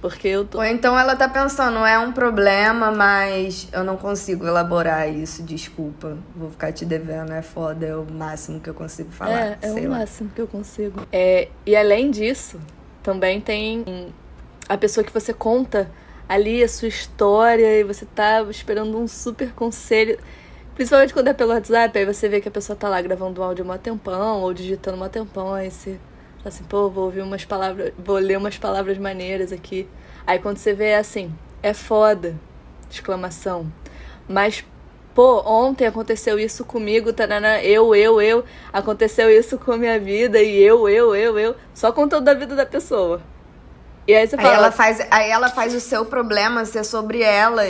Porque 0.00 0.28
eu 0.28 0.44
tô... 0.44 0.58
Ou 0.58 0.64
então 0.64 0.98
ela 0.98 1.16
tá 1.16 1.28
pensando, 1.28 1.78
é 1.78 1.98
um 1.98 2.12
problema, 2.12 2.90
mas 2.90 3.68
eu 3.72 3.82
não 3.82 3.96
consigo 3.96 4.46
elaborar 4.46 5.08
isso, 5.08 5.42
desculpa. 5.42 6.16
Vou 6.34 6.50
ficar 6.50 6.72
te 6.72 6.84
devendo, 6.84 7.32
é 7.32 7.42
foda, 7.42 7.86
é 7.86 7.96
o 7.96 8.04
máximo 8.04 8.60
que 8.60 8.68
eu 8.68 8.74
consigo 8.74 9.10
falar. 9.10 9.32
É, 9.32 9.58
é 9.62 9.70
o 9.70 9.82
lá. 9.88 9.98
máximo 9.98 10.30
que 10.34 10.40
eu 10.40 10.46
consigo. 10.46 11.00
É, 11.10 11.48
e 11.64 11.74
além 11.74 12.10
disso, 12.10 12.60
também 13.02 13.40
tem 13.40 14.12
a 14.68 14.76
pessoa 14.76 15.02
que 15.02 15.12
você 15.12 15.32
conta 15.32 15.90
ali 16.28 16.62
a 16.62 16.68
sua 16.68 16.88
história 16.88 17.80
e 17.80 17.84
você 17.84 18.04
tá 18.04 18.42
esperando 18.50 18.98
um 18.98 19.06
super 19.06 19.52
conselho. 19.52 20.18
Principalmente 20.74 21.14
quando 21.14 21.28
é 21.28 21.32
pelo 21.32 21.52
WhatsApp, 21.52 21.98
aí 21.98 22.04
você 22.04 22.28
vê 22.28 22.40
que 22.40 22.48
a 22.48 22.50
pessoa 22.50 22.76
tá 22.76 22.88
lá 22.88 23.00
gravando 23.00 23.40
um 23.40 23.44
áudio 23.44 23.64
um 23.64 23.78
tempão 23.78 24.42
ou 24.42 24.52
digitando 24.52 25.02
um 25.02 25.08
tempão, 25.08 25.54
aí 25.54 25.70
você 25.70 25.98
assim, 26.48 26.64
pô, 26.64 26.88
vou 26.88 27.04
ouvir 27.04 27.22
umas 27.22 27.44
palavras, 27.44 27.92
vou 27.98 28.16
ler 28.16 28.38
umas 28.38 28.56
palavras 28.58 28.98
maneiras 28.98 29.52
aqui. 29.52 29.88
Aí 30.26 30.38
quando 30.38 30.58
você 30.58 30.72
vê 30.72 30.86
é 30.86 30.98
assim, 30.98 31.32
é 31.62 31.72
foda, 31.72 32.34
exclamação. 32.90 33.70
Mas, 34.28 34.64
pô, 35.14 35.42
ontem 35.46 35.86
aconteceu 35.86 36.38
isso 36.38 36.64
comigo, 36.64 37.12
tarana, 37.12 37.62
eu, 37.62 37.94
eu, 37.94 38.20
eu, 38.20 38.44
aconteceu 38.72 39.30
isso 39.30 39.58
com 39.58 39.72
a 39.72 39.76
minha 39.76 39.98
vida, 39.98 40.42
e 40.42 40.60
eu, 40.62 40.88
eu, 40.88 41.14
eu, 41.14 41.38
eu, 41.38 41.56
só 41.74 41.92
contando 41.92 42.24
da 42.24 42.34
vida 42.34 42.54
da 42.54 42.66
pessoa. 42.66 43.20
E 44.06 44.14
aí 44.14 44.26
você 44.26 44.36
fala. 44.36 44.48
Aí 44.50 44.54
ela, 44.54 44.72
faz, 44.72 45.06
aí 45.10 45.30
ela 45.30 45.48
faz 45.48 45.74
o 45.74 45.80
seu 45.80 46.04
problema 46.04 46.64
ser 46.64 46.84
sobre 46.84 47.22
ela, 47.22 47.62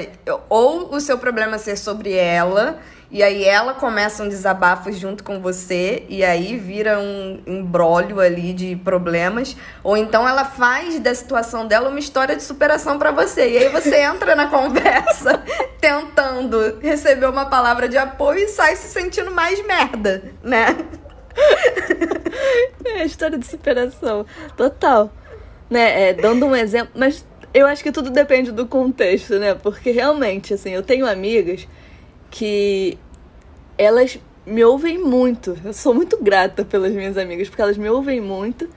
ou 0.48 0.94
o 0.94 1.00
seu 1.00 1.18
problema 1.18 1.56
ser 1.56 1.76
sobre 1.76 2.12
ela, 2.12 2.78
e 3.10 3.22
aí 3.22 3.44
ela 3.44 3.74
começa 3.74 4.22
um 4.22 4.28
desabafo 4.28 4.90
junto 4.92 5.22
com 5.22 5.40
você, 5.40 6.04
e 6.08 6.24
aí 6.24 6.56
vira 6.56 6.98
um 6.98 7.40
embrólio 7.46 8.20
ali 8.20 8.52
de 8.52 8.76
problemas. 8.76 9.56
Ou 9.82 9.96
então 9.96 10.28
ela 10.28 10.44
faz 10.44 10.98
da 10.98 11.14
situação 11.14 11.66
dela 11.66 11.88
uma 11.88 11.98
história 11.98 12.36
de 12.36 12.42
superação 12.42 12.98
para 12.98 13.10
você. 13.10 13.50
E 13.50 13.58
aí 13.58 13.68
você 13.68 13.96
entra 14.02 14.34
na 14.34 14.48
conversa 14.50 15.42
tentando 15.80 16.78
receber 16.80 17.26
uma 17.26 17.46
palavra 17.46 17.88
de 17.88 17.96
apoio 17.96 18.40
e 18.40 18.48
sai 18.48 18.76
se 18.76 18.88
sentindo 18.88 19.30
mais 19.30 19.64
merda, 19.66 20.22
né? 20.42 20.76
É 22.84 23.04
história 23.04 23.36
de 23.36 23.44
superação. 23.44 24.24
Total 24.56 25.10
né, 25.68 26.10
é, 26.10 26.12
dando 26.14 26.46
um 26.46 26.54
exemplo, 26.54 26.92
mas 26.94 27.24
eu 27.52 27.66
acho 27.66 27.82
que 27.82 27.92
tudo 27.92 28.10
depende 28.10 28.52
do 28.52 28.66
contexto, 28.66 29.38
né? 29.38 29.54
Porque 29.54 29.90
realmente, 29.90 30.54
assim, 30.54 30.70
eu 30.70 30.82
tenho 30.82 31.06
amigas 31.06 31.66
que 32.30 32.98
elas 33.78 34.18
me 34.44 34.64
ouvem 34.64 34.98
muito. 34.98 35.56
Eu 35.64 35.72
sou 35.72 35.94
muito 35.94 36.22
grata 36.22 36.64
pelas 36.64 36.92
minhas 36.92 37.16
amigas, 37.16 37.48
porque 37.48 37.62
elas 37.62 37.76
me 37.76 37.88
ouvem 37.88 38.20
muito. 38.20 38.68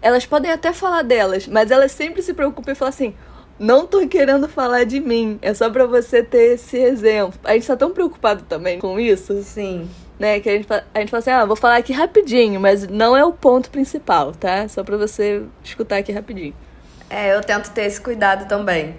Elas 0.00 0.26
podem 0.26 0.50
até 0.50 0.72
falar 0.72 1.02
delas, 1.02 1.46
mas 1.46 1.70
elas 1.70 1.92
sempre 1.92 2.22
se 2.22 2.34
preocupam 2.34 2.72
e 2.72 2.74
falam 2.74 2.90
assim: 2.90 3.14
não 3.58 3.86
tô 3.86 4.06
querendo 4.06 4.48
falar 4.48 4.84
de 4.84 5.00
mim, 5.00 5.38
é 5.42 5.52
só 5.54 5.68
pra 5.70 5.86
você 5.86 6.22
ter 6.22 6.54
esse 6.54 6.76
exemplo. 6.76 7.38
A 7.44 7.54
gente 7.54 7.66
tá 7.66 7.76
tão 7.76 7.90
preocupado 7.90 8.42
também 8.44 8.78
com 8.78 8.98
isso. 8.98 9.42
Sim 9.42 9.88
né? 10.18 10.40
Que 10.40 10.48
a 10.48 10.52
gente, 10.52 10.66
a 10.72 11.00
gente 11.00 11.10
fala 11.10 11.18
assim, 11.20 11.30
ah, 11.30 11.44
vou 11.44 11.56
falar 11.56 11.76
aqui 11.76 11.92
rapidinho, 11.92 12.60
mas 12.60 12.86
não 12.88 13.16
é 13.16 13.24
o 13.24 13.32
ponto 13.32 13.70
principal, 13.70 14.32
tá? 14.32 14.66
Só 14.68 14.82
pra 14.82 14.96
você 14.96 15.42
escutar 15.62 15.98
aqui 15.98 16.12
rapidinho. 16.12 16.54
É, 17.08 17.34
eu 17.34 17.40
tento 17.40 17.70
ter 17.70 17.84
esse 17.84 18.00
cuidado 18.00 18.48
também. 18.48 18.96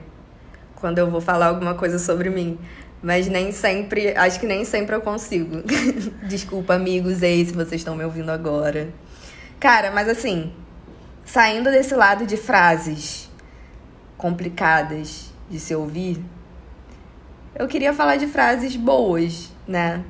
Quando 0.75 0.97
eu 0.97 1.09
vou 1.09 1.19
falar 1.19 1.47
alguma 1.47 1.75
coisa 1.75 1.99
sobre 1.99 2.29
mim. 2.29 2.57
Mas 3.01 3.27
nem 3.27 3.51
sempre, 3.51 4.15
acho 4.15 4.39
que 4.39 4.45
nem 4.45 4.65
sempre 4.65 4.95
eu 4.95 5.01
consigo. 5.01 5.63
Desculpa, 6.27 6.73
amigos, 6.73 7.23
aí, 7.23 7.45
se 7.45 7.53
vocês 7.53 7.81
estão 7.81 7.95
me 7.95 8.03
ouvindo 8.03 8.29
agora. 8.29 8.89
Cara, 9.59 9.91
mas 9.91 10.09
assim, 10.09 10.51
saindo 11.25 11.71
desse 11.71 11.95
lado 11.95 12.25
de 12.25 12.35
frases 12.35 13.29
complicadas 14.17 15.31
de 15.49 15.59
se 15.59 15.73
ouvir, 15.73 16.23
eu 17.55 17.67
queria 17.67 17.93
falar 17.93 18.17
de 18.17 18.27
frases 18.27 18.75
boas, 18.75 19.51
né? 19.67 20.03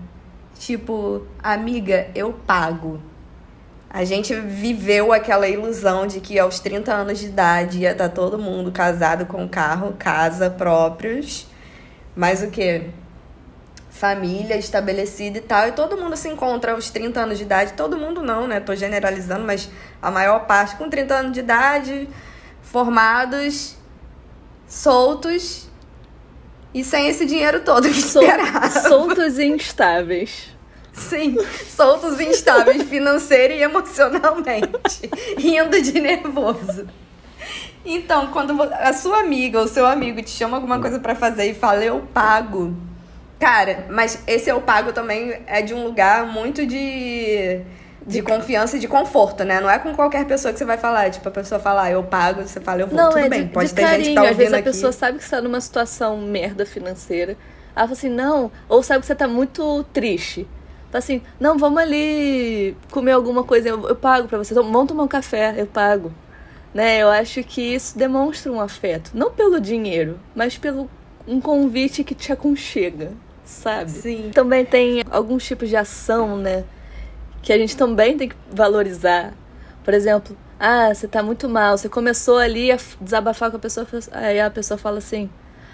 Tipo, 0.58 1.25
amiga, 1.41 2.08
eu 2.13 2.34
pago. 2.34 3.01
A 3.89 4.03
gente 4.03 4.36
viveu 4.36 5.12
aquela 5.12 5.48
ilusão 5.48 6.05
de 6.05 6.19
que 6.19 6.38
aos 6.38 6.60
30 6.60 6.93
anos 6.93 7.17
de 7.17 7.27
idade 7.27 7.79
ia 7.79 7.91
estar 7.91 8.10
tá 8.10 8.13
todo 8.13 8.38
mundo 8.38 8.72
casado 8.72 9.25
com 9.25 9.48
carro, 9.48 9.96
casa 9.98 10.50
próprios. 10.50 11.48
Mas 12.15 12.43
o 12.43 12.49
que? 12.49 12.89
Família 13.89 14.57
estabelecida 14.57 15.37
e 15.37 15.41
tal. 15.41 15.67
E 15.67 15.71
todo 15.71 15.97
mundo 15.97 16.15
se 16.15 16.27
encontra 16.27 16.73
aos 16.73 16.89
30 16.89 17.21
anos 17.21 17.37
de 17.37 17.43
idade. 17.43 17.73
Todo 17.73 17.97
mundo 17.97 18.21
não, 18.21 18.47
né? 18.47 18.59
Tô 18.59 18.75
generalizando, 18.75 19.45
mas 19.45 19.69
a 20.01 20.11
maior 20.11 20.45
parte 20.45 20.75
com 20.75 20.89
30 20.89 21.13
anos 21.13 21.31
de 21.33 21.39
idade, 21.39 22.09
formados, 22.61 23.75
soltos 24.67 25.69
e 26.73 26.83
sem 26.83 27.07
esse 27.07 27.25
dinheiro 27.25 27.61
todo 27.61 27.89
que 27.89 28.01
Sol, 28.01 28.23
Soltos 28.87 29.39
e 29.39 29.45
instáveis. 29.45 30.49
Sim, 30.93 31.37
soltos 31.67 32.19
e 32.19 32.25
instáveis 32.25 32.83
financeira 32.89 33.53
e 33.53 33.61
emocionalmente. 33.61 35.09
rindo 35.37 35.81
de 35.81 35.99
nervoso. 35.99 36.87
Então, 37.86 38.27
quando 38.27 38.62
a 38.62 38.93
sua 38.93 39.19
amiga 39.21 39.59
ou 39.59 39.67
seu 39.67 39.86
amigo 39.86 40.21
te 40.21 40.29
chama 40.29 40.57
alguma 40.57 40.79
coisa 40.79 41.00
para 41.00 41.15
fazer 41.15 41.50
e 41.50 41.53
fala, 41.53 41.83
eu 41.83 42.01
pago. 42.13 42.75
Cara, 43.39 43.86
mas 43.89 44.21
esse 44.27 44.50
eu 44.50 44.59
pago 44.62 44.91
também 44.91 45.41
é 45.48 45.62
de 45.62 45.74
um 45.74 45.83
lugar 45.86 46.25
muito 46.27 46.65
de 46.65 47.62
de 48.05 48.24
confiança 48.24 48.77
e 48.77 48.79
de 48.79 48.88
conforto, 48.88 49.43
né? 49.43 49.62
Não 49.62 49.69
é 49.69 49.77
com 49.77 49.93
qualquer 49.93 50.25
pessoa 50.25 50.51
que 50.51 50.57
você 50.57 50.65
vai 50.65 50.77
falar. 50.77 51.12
Tipo, 51.12 51.27
a 51.27 51.31
pessoa 51.31 51.59
fala, 51.59 51.83
ah, 51.83 51.91
eu 51.91 52.03
pago, 52.03 52.41
você 52.41 52.59
fala, 52.59 52.81
eu 52.81 52.88
vou. 52.88 52.98
Não, 52.98 53.09
Tudo 53.09 53.19
é 53.19 53.29
bem, 53.29 53.43
de, 53.45 53.50
pode 53.53 53.69
de 53.69 53.75
ter 53.75 53.81
carinho. 53.83 54.03
gente 54.05 54.09
que 54.09 54.15
tá 54.15 54.21
ouvindo 54.24 54.31
Às 54.31 54.38
vezes 54.38 54.53
a 54.53 54.57
aqui. 54.57 54.63
pessoa 54.65 54.91
sabe 54.91 55.17
que 55.19 55.24
você 55.24 55.29
tá 55.29 55.41
numa 55.41 55.62
situação 55.62 56.17
merda 56.17 56.65
financeira. 56.65 57.33
Ela 57.75 57.86
fala 57.86 57.91
assim, 57.91 58.09
não. 58.09 58.51
Ou 58.67 58.81
sabe 58.81 59.01
que 59.01 59.05
você 59.05 59.13
tá 59.15 59.27
muito 59.27 59.83
triste. 59.93 60.48
Fala 60.89 60.98
assim, 61.03 61.21
não, 61.39 61.55
vamos 61.57 61.79
ali 61.79 62.75
comer 62.89 63.12
alguma 63.12 63.43
coisa, 63.43 63.69
eu, 63.69 63.88
eu 63.88 63.95
pago 63.95 64.27
pra 64.27 64.39
você. 64.39 64.55
Vamos 64.55 64.88
tomar 64.88 65.03
um 65.03 65.07
café, 65.07 65.53
eu 65.55 65.67
pago. 65.67 66.12
Né? 66.73 66.99
Eu 66.99 67.09
acho 67.09 67.43
que 67.43 67.61
isso 67.61 67.97
demonstra 67.97 68.51
um 68.51 68.61
afeto. 68.61 69.11
Não 69.13 69.31
pelo 69.31 69.59
dinheiro, 69.59 70.19
mas 70.35 70.57
pelo 70.57 70.89
um 71.27 71.39
convite 71.39 72.03
que 72.03 72.15
te 72.15 72.31
aconchega, 72.31 73.11
sabe? 73.43 73.91
Sim. 73.91 74.31
Também 74.33 74.65
tem 74.65 75.03
alguns 75.09 75.45
tipos 75.45 75.69
de 75.69 75.75
ação, 75.75 76.38
né? 76.38 76.63
que 77.41 77.53
a 77.53 77.57
gente 77.57 77.75
também 77.75 78.17
tem 78.17 78.29
que 78.29 78.35
valorizar. 78.51 79.33
Por 79.83 79.93
exemplo, 79.93 80.35
ah, 80.59 80.93
você 80.93 81.07
tá 81.07 81.23
muito 81.23 81.47
mal, 81.47 81.77
você 81.77 81.89
começou 81.89 82.38
ali 82.38 82.71
a 82.71 82.77
desabafar 82.99 83.49
com 83.49 83.57
a 83.57 83.59
pessoa, 83.59 83.88
aí 84.11 84.39
a 84.39 84.49
pessoa 84.49 84.77
fala 84.77 84.97
assim: 84.97 85.29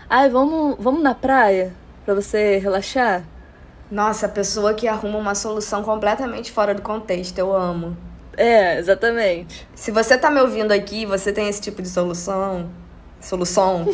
"Ai, 0.10 0.30
vamos, 0.30 0.76
vamos 0.80 1.02
na 1.02 1.16
praia 1.16 1.74
para 2.06 2.14
você 2.14 2.58
relaxar?" 2.58 3.24
Nossa, 3.90 4.26
a 4.26 4.30
pessoa 4.30 4.74
que 4.74 4.88
arruma 4.88 5.18
uma 5.18 5.36
solução 5.36 5.84
completamente 5.84 6.52
fora 6.52 6.74
do 6.74 6.82
contexto, 6.82 7.38
eu 7.38 7.56
amo. 7.56 7.96
É, 8.38 8.78
exatamente. 8.78 9.68
Se 9.76 9.92
você 9.92 10.18
tá 10.18 10.30
me 10.30 10.40
ouvindo 10.42 10.72
aqui, 10.72 11.06
você 11.06 11.32
tem 11.32 11.48
esse 11.48 11.62
tipo 11.62 11.82
de 11.82 11.90
solução, 11.90 12.70
solução, 13.22 13.88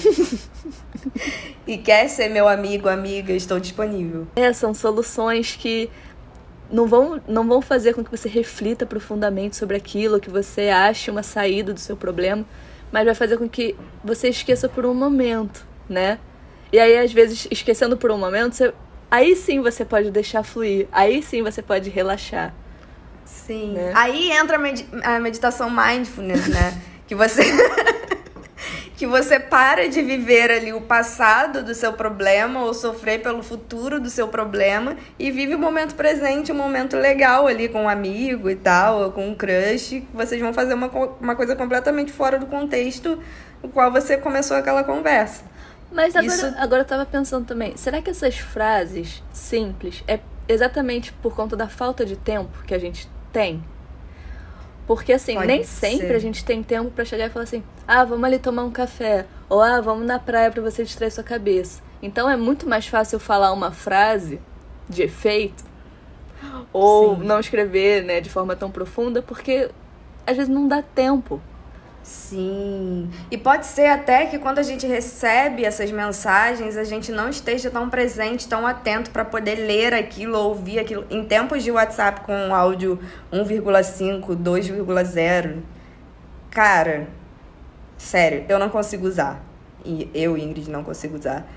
e 1.66 1.78
quer 1.78 2.08
ser 2.08 2.30
meu 2.30 2.48
amigo, 2.48 2.90
amiga, 2.90 3.34
estou 3.34 3.60
disponível. 3.60 4.28
É, 4.36 4.52
são 4.54 4.74
soluções 4.74 5.56
que 5.56 5.90
não 6.72 6.88
vão, 6.88 7.22
não 7.28 7.48
vão 7.48 7.62
fazer 7.62 7.94
com 7.94 8.04
que 8.04 8.10
você 8.10 8.30
reflita 8.30 8.86
profundamente 8.86 9.56
sobre 9.56 9.78
aquilo, 9.78 10.20
que 10.20 10.30
você 10.30 10.70
ache 10.70 11.12
uma 11.12 11.24
saída 11.24 11.74
do 11.74 11.80
seu 11.80 11.96
problema, 11.98 12.46
mas 12.92 13.06
vai 13.06 13.16
fazer 13.16 13.38
com 13.38 13.48
que 13.48 13.76
você 14.04 14.30
esqueça 14.30 14.68
por 14.68 14.86
um 14.86 14.94
momento, 14.94 15.66
né? 15.88 16.20
E 16.72 16.80
aí, 16.80 16.98
às 16.98 17.12
vezes, 17.12 17.48
esquecendo 17.52 17.98
por 17.98 18.12
um 18.12 18.18
momento, 18.18 18.54
você, 18.54 18.74
aí 19.10 19.36
sim 19.36 19.60
você 19.60 19.84
pode 19.84 20.10
deixar 20.10 20.42
fluir, 20.44 20.88
aí 20.92 21.22
sim 21.22 21.44
você 21.44 21.62
pode 21.62 21.90
relaxar. 21.90 22.54
Sim. 23.32 23.74
Né? 23.74 23.92
Aí 23.96 24.32
entra 24.32 24.58
a 25.04 25.20
meditação 25.20 25.70
mindfulness, 25.70 26.48
né? 26.48 26.80
que 27.08 27.16
você. 27.16 27.42
que 28.96 29.08
você 29.08 29.40
para 29.40 29.90
de 29.90 30.00
viver 30.04 30.52
ali 30.52 30.74
o 30.74 30.82
passado 30.82 31.64
do 31.64 31.74
seu 31.74 31.92
problema 31.92 32.62
ou 32.62 32.72
sofrer 32.72 33.20
pelo 33.20 33.42
futuro 33.42 34.00
do 34.00 34.12
seu 34.12 34.28
problema 34.28 34.96
e 35.18 35.32
vive 35.32 35.56
o 35.56 35.60
momento 35.60 35.96
presente, 35.96 36.52
um 36.52 36.56
momento 36.56 36.96
legal 36.96 37.48
ali 37.48 37.68
com 37.68 37.86
um 37.86 37.90
amigo 37.90 38.48
e 38.48 38.56
tal, 38.56 39.02
ou 39.02 39.12
com 39.12 39.28
um 39.28 39.34
crush. 39.34 40.08
Vocês 40.14 40.40
vão 40.40 40.54
fazer 40.54 40.76
uma, 40.76 40.88
uma 41.20 41.36
coisa 41.36 41.56
completamente 41.56 42.12
fora 42.12 42.38
do 42.38 42.46
contexto 42.46 43.18
no 43.64 43.70
qual 43.70 43.92
você 43.92 44.18
começou 44.18 44.56
aquela 44.56 44.84
conversa. 44.84 45.44
Mas 45.92 46.16
agora, 46.16 46.34
Isso... 46.34 46.56
agora 46.58 46.82
eu 46.82 46.86
tava 46.86 47.06
pensando 47.06 47.46
também, 47.46 47.76
será 47.76 48.02
que 48.04 48.10
essas 48.10 48.38
frases 48.38 49.24
simples 49.34 50.04
é 50.08 50.20
exatamente 50.48 51.12
por 51.12 51.36
conta 51.36 51.56
da 51.56 51.68
falta 51.68 52.06
de 52.06 52.16
tempo 52.16 52.64
que 52.66 52.74
a 52.74 52.80
gente 52.80 53.10
tem? 53.32 53.64
Porque 54.88 55.14
assim, 55.14 55.36
Pode 55.36 55.48
nem 55.48 55.64
sempre 55.64 56.08
ser. 56.08 56.16
a 56.16 56.20
gente 56.20 56.44
tem 56.44 56.62
tempo 56.62 56.92
para 56.92 57.06
chegar 57.06 57.28
e 57.28 57.30
falar 57.30 57.44
assim: 57.44 57.64
"Ah, 57.88 58.04
vamos 58.04 58.24
ali 58.26 58.40
tomar 58.40 58.64
um 58.64 58.72
café", 58.72 59.26
ou 59.48 59.62
"Ah, 59.62 59.80
vamos 59.80 60.06
na 60.06 60.20
praia 60.20 60.52
para 60.52 60.62
você 60.62 60.84
distrair 60.84 61.12
sua 61.12 61.24
cabeça". 61.24 61.82
Então 62.02 62.30
é 62.30 62.36
muito 62.36 62.68
mais 62.68 62.88
fácil 62.88 63.20
falar 63.20 63.54
uma 63.54 63.72
frase 63.72 64.40
de 64.90 65.04
efeito 65.04 65.64
ou 66.74 67.16
Sim. 67.16 67.24
não 67.24 67.40
escrever, 67.40 68.04
né, 68.04 68.20
de 68.20 68.30
forma 68.30 68.56
tão 68.56 68.72
profunda, 68.72 69.22
porque 69.22 69.70
às 70.26 70.36
vezes 70.36 70.50
não 70.54 70.68
dá 70.68 70.82
tempo. 70.82 71.40
Sim. 72.04 73.10
E 73.30 73.38
pode 73.38 73.66
ser 73.66 73.88
até 73.88 74.26
que 74.26 74.40
quando 74.40 74.60
a 74.60 74.64
gente 74.64 74.88
recebe 74.88 75.64
essas 75.64 75.92
mensagens, 75.92 76.76
a 76.76 76.84
gente 76.84 77.12
não 77.12 77.30
esteja 77.30 77.70
tão 77.70 77.90
presente, 77.90 78.48
tão 78.48 78.66
atento 78.66 79.12
para 79.12 79.24
poder 79.24 79.56
ler 79.56 79.94
aquilo, 79.94 80.38
ouvir 80.38 80.80
aquilo. 80.80 81.06
Em 81.10 81.24
tempos 81.24 81.64
de 81.64 81.72
WhatsApp 81.72 82.22
com 82.22 82.54
áudio 82.56 83.00
1,5, 83.32 84.36
2,0, 84.36 85.58
cara, 86.50 87.08
sério, 87.98 88.46
eu 88.50 88.58
não 88.58 88.70
consigo 88.70 89.08
usar. 89.08 89.44
E 89.86 90.10
eu, 90.14 90.38
Ingrid, 90.38 90.70
não 90.70 90.84
consigo 90.84 91.18
usar. 91.18 91.48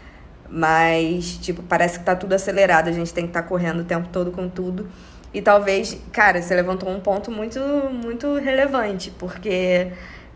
Mas, 0.49 1.39
tipo, 1.39 1.63
parece 1.63 1.99
que 1.99 2.05
tá 2.05 2.15
tudo 2.15 2.35
acelerado, 2.35 2.89
a 2.89 2.93
gente 2.93 3.13
tem 3.15 3.25
que 3.25 3.31
estar 3.31 3.43
tá 3.43 3.49
correndo 3.49 3.81
o 3.81 3.85
tempo 3.85 4.09
todo 4.13 4.31
com 4.31 4.49
tudo. 4.49 4.89
E 5.33 5.43
talvez, 5.43 5.99
cara, 6.13 6.41
você 6.41 6.55
levantou 6.55 6.89
um 6.89 7.01
ponto 7.01 7.31
muito, 7.31 7.59
muito 7.93 8.37
relevante, 8.37 9.11
porque 9.19 9.91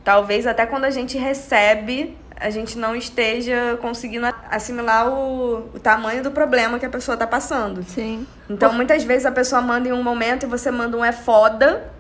talvez 0.05 0.47
até 0.47 0.67
quando 0.67 0.85
a 0.85 0.91
gente 0.91 1.19
recebe, 1.19 2.17
a 2.37 2.51
gente 2.51 2.79
não 2.79 2.95
esteja 2.95 3.79
conseguindo 3.81 4.27
assimilar 4.51 5.09
o, 5.09 5.71
o 5.75 5.81
tamanho 5.81 6.23
do 6.23 6.31
problema 6.31 6.79
que 6.79 6.87
a 6.87 6.91
pessoa 6.91 7.17
tá 7.17 7.27
passando. 7.27 7.83
Sim. 7.83 8.27
Então, 8.49 8.73
muitas 8.73 9.03
vezes 9.03 9.27
a 9.27 9.33
pessoa 9.33 9.61
manda 9.61 9.89
em 9.89 9.93
um 9.93 10.03
momento 10.03 10.45
e 10.45 10.47
você 10.47 10.71
manda 10.71 10.97
um 10.97 11.05
é 11.05 11.13
foda, 11.13 11.93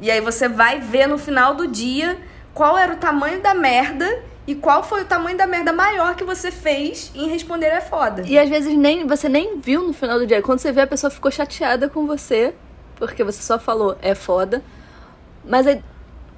e 0.00 0.10
aí 0.10 0.20
você 0.20 0.48
vai 0.48 0.80
ver 0.80 1.06
no 1.06 1.18
final 1.18 1.54
do 1.54 1.66
dia 1.66 2.18
qual 2.54 2.78
era 2.78 2.92
o 2.92 2.96
tamanho 2.96 3.40
da 3.42 3.54
merda 3.54 4.22
e 4.46 4.54
qual 4.54 4.82
foi 4.82 5.02
o 5.02 5.04
tamanho 5.04 5.36
da 5.36 5.46
merda 5.46 5.72
maior 5.72 6.14
que 6.14 6.24
você 6.24 6.50
fez 6.50 7.12
em 7.14 7.28
responder 7.28 7.66
é 7.66 7.80
foda. 7.80 8.22
E 8.26 8.38
às 8.38 8.48
vezes 8.48 8.74
nem 8.74 9.06
você 9.06 9.28
nem 9.28 9.60
viu 9.60 9.86
no 9.86 9.92
final 9.92 10.18
do 10.18 10.26
dia. 10.26 10.40
Quando 10.40 10.60
você 10.60 10.72
vê, 10.72 10.80
a 10.80 10.86
pessoa 10.86 11.10
ficou 11.10 11.30
chateada 11.30 11.88
com 11.88 12.06
você, 12.06 12.54
porque 12.96 13.22
você 13.22 13.42
só 13.42 13.58
falou 13.58 13.98
é 14.00 14.14
foda. 14.14 14.62
Mas 15.44 15.66
aí 15.66 15.82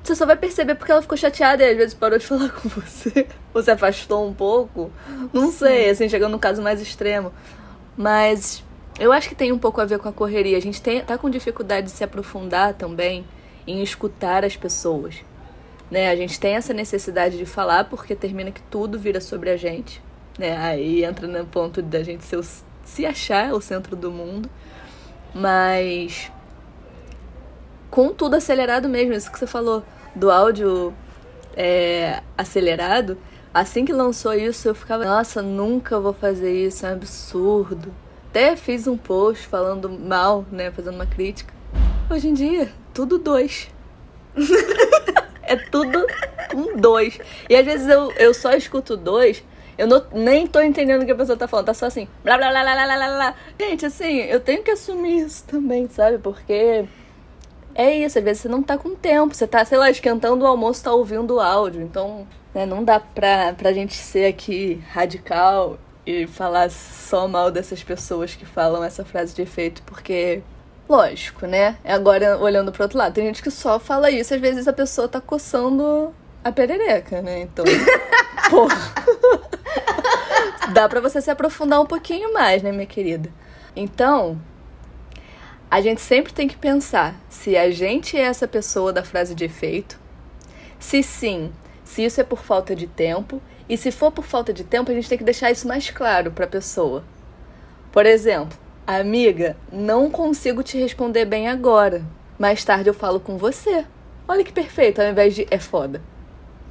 você 0.02 0.14
só 0.14 0.24
vai 0.24 0.36
perceber 0.36 0.74
porque 0.74 0.90
ela 0.90 1.02
ficou 1.02 1.16
chateada 1.16 1.62
e 1.62 1.70
às 1.70 1.76
vezes 1.76 1.94
parou 1.94 2.18
de 2.18 2.26
falar 2.26 2.50
com 2.50 2.68
você. 2.68 3.26
Você 3.52 3.72
afastou 3.72 4.26
um 4.26 4.32
pouco. 4.32 4.92
Não 5.32 5.50
sei, 5.50 5.90
assim, 5.90 6.08
chegando 6.08 6.32
no 6.32 6.38
caso 6.38 6.62
mais 6.62 6.80
extremo. 6.80 7.32
Mas 7.96 8.62
eu 8.98 9.12
acho 9.12 9.28
que 9.28 9.34
tem 9.34 9.50
um 9.50 9.58
pouco 9.58 9.80
a 9.80 9.84
ver 9.84 9.98
com 9.98 10.08
a 10.08 10.12
correria. 10.12 10.56
A 10.56 10.60
gente 10.60 10.80
tem, 10.80 11.00
tá 11.04 11.18
com 11.18 11.28
dificuldade 11.28 11.88
de 11.88 11.92
se 11.92 12.04
aprofundar 12.04 12.74
também 12.74 13.24
em 13.66 13.82
escutar 13.82 14.44
as 14.44 14.56
pessoas. 14.56 15.16
Né? 15.90 16.08
A 16.08 16.16
gente 16.16 16.38
tem 16.38 16.54
essa 16.54 16.72
necessidade 16.72 17.36
de 17.36 17.44
falar 17.44 17.84
porque 17.84 18.14
termina 18.14 18.50
que 18.50 18.62
tudo 18.62 18.98
vira 18.98 19.20
sobre 19.20 19.50
a 19.50 19.56
gente. 19.56 20.00
Né? 20.38 20.56
Aí 20.56 21.04
entra 21.04 21.26
no 21.26 21.44
ponto 21.44 21.82
da 21.82 22.02
gente 22.02 22.24
ser 22.24 22.36
o, 22.36 22.44
se 22.84 23.04
achar 23.04 23.52
o 23.52 23.60
centro 23.60 23.96
do 23.96 24.10
mundo. 24.10 24.48
Mas 25.34 26.30
com 27.90 28.12
tudo 28.14 28.36
acelerado 28.36 28.88
mesmo, 28.88 29.12
isso 29.12 29.30
que 29.30 29.38
você 29.38 29.46
falou 29.46 29.82
do 30.14 30.30
áudio 30.30 30.94
é, 31.56 32.22
acelerado. 32.36 33.18
Assim 33.52 33.84
que 33.84 33.92
lançou 33.92 34.32
isso, 34.32 34.68
eu 34.68 34.74
ficava, 34.74 35.04
nossa, 35.04 35.42
nunca 35.42 35.98
vou 35.98 36.12
fazer 36.12 36.52
isso, 36.52 36.86
é 36.86 36.90
um 36.90 36.92
absurdo. 36.92 37.92
Até 38.28 38.54
fiz 38.54 38.86
um 38.86 38.96
post 38.96 39.46
falando 39.48 39.88
mal, 39.88 40.44
né, 40.52 40.70
fazendo 40.70 40.94
uma 40.94 41.06
crítica. 41.06 41.52
Hoje 42.08 42.28
em 42.28 42.34
dia, 42.34 42.70
tudo 42.94 43.18
dois. 43.18 43.68
é 45.42 45.56
tudo 45.56 46.06
com 46.50 46.76
dois. 46.76 47.18
E 47.48 47.56
às 47.56 47.64
vezes 47.64 47.88
eu, 47.88 48.12
eu 48.12 48.32
só 48.32 48.52
escuto 48.52 48.96
dois, 48.96 49.42
eu 49.76 49.88
não, 49.88 50.04
nem 50.12 50.46
tô 50.46 50.60
entendendo 50.60 51.02
o 51.02 51.06
que 51.06 51.12
a 51.12 51.16
pessoa 51.16 51.36
tá 51.36 51.48
falando, 51.48 51.66
tá 51.66 51.74
só 51.74 51.86
assim, 51.86 52.06
blá 52.22 52.36
blá 52.36 52.50
blá 52.50 52.62
blá 52.62 52.74
blá 52.74 52.96
blá 52.96 53.16
blá. 53.16 53.34
Gente, 53.58 53.86
assim, 53.86 54.18
eu 54.18 54.38
tenho 54.38 54.62
que 54.62 54.70
assumir 54.70 55.24
isso 55.24 55.42
também, 55.44 55.88
sabe? 55.88 56.18
Porque 56.18 56.84
é 57.80 57.96
isso, 57.96 58.18
às 58.18 58.24
vezes 58.24 58.42
você 58.42 58.48
não 58.48 58.62
tá 58.62 58.76
com 58.76 58.94
tempo, 58.94 59.34
você 59.34 59.46
tá, 59.46 59.64
sei 59.64 59.78
lá, 59.78 59.90
esquentando 59.90 60.44
o 60.44 60.48
almoço, 60.48 60.84
tá 60.84 60.92
ouvindo 60.92 61.36
o 61.36 61.40
áudio. 61.40 61.82
Então, 61.82 62.26
né, 62.54 62.66
não 62.66 62.84
dá 62.84 63.00
pra, 63.00 63.54
pra 63.54 63.72
gente 63.72 63.94
ser 63.94 64.26
aqui 64.26 64.82
radical 64.90 65.78
e 66.06 66.26
falar 66.26 66.70
só 66.70 67.28
mal 67.28 67.50
dessas 67.50 67.82
pessoas 67.82 68.34
que 68.34 68.46
falam 68.46 68.82
essa 68.82 69.04
frase 69.04 69.34
de 69.34 69.42
efeito, 69.42 69.82
porque 69.82 70.42
Lógico, 70.90 71.46
né? 71.46 71.76
Agora, 71.84 72.36
olhando 72.36 72.72
pro 72.72 72.82
outro 72.82 72.98
lado, 72.98 73.14
tem 73.14 73.24
gente 73.24 73.40
que 73.40 73.50
só 73.50 73.78
fala 73.78 74.10
isso, 74.10 74.34
às 74.34 74.40
vezes 74.40 74.66
a 74.66 74.72
pessoa 74.72 75.06
tá 75.06 75.20
coçando 75.20 76.12
a 76.42 76.50
perereca, 76.50 77.22
né? 77.22 77.42
Então, 77.42 77.64
pô. 78.50 78.66
Dá 80.72 80.88
pra 80.88 81.00
você 81.00 81.20
se 81.20 81.30
aprofundar 81.30 81.80
um 81.80 81.86
pouquinho 81.86 82.34
mais, 82.34 82.60
né, 82.60 82.72
minha 82.72 82.86
querida? 82.86 83.30
Então, 83.76 84.40
a 85.70 85.80
gente 85.80 86.00
sempre 86.00 86.32
tem 86.32 86.48
que 86.48 86.56
pensar 86.56 87.14
se 87.28 87.56
a 87.56 87.70
gente 87.70 88.16
é 88.16 88.22
essa 88.22 88.48
pessoa 88.48 88.92
da 88.92 89.04
frase 89.04 89.34
de 89.34 89.44
efeito. 89.44 89.98
Se 90.78 91.02
sim, 91.02 91.52
se 91.84 92.04
isso 92.04 92.20
é 92.20 92.24
por 92.24 92.42
falta 92.42 92.74
de 92.74 92.86
tempo. 92.86 93.40
E 93.68 93.76
se 93.76 93.92
for 93.92 94.10
por 94.10 94.24
falta 94.24 94.52
de 94.52 94.64
tempo, 94.64 94.90
a 94.90 94.94
gente 94.94 95.08
tem 95.08 95.18
que 95.18 95.22
deixar 95.22 95.50
isso 95.50 95.68
mais 95.68 95.88
claro 95.90 96.32
pra 96.32 96.46
pessoa. 96.46 97.04
Por 97.92 98.04
exemplo, 98.04 98.58
Amiga, 98.86 99.56
não 99.70 100.10
consigo 100.10 100.64
te 100.64 100.76
responder 100.76 101.24
bem 101.24 101.46
agora. 101.46 102.02
Mais 102.36 102.64
tarde 102.64 102.90
eu 102.90 102.94
falo 102.94 103.20
com 103.20 103.36
você. 103.36 103.84
Olha 104.26 104.42
que 104.42 104.52
perfeito, 104.52 105.00
ao 105.00 105.08
invés 105.08 105.32
de 105.32 105.46
é 105.48 105.60
foda. 105.60 106.02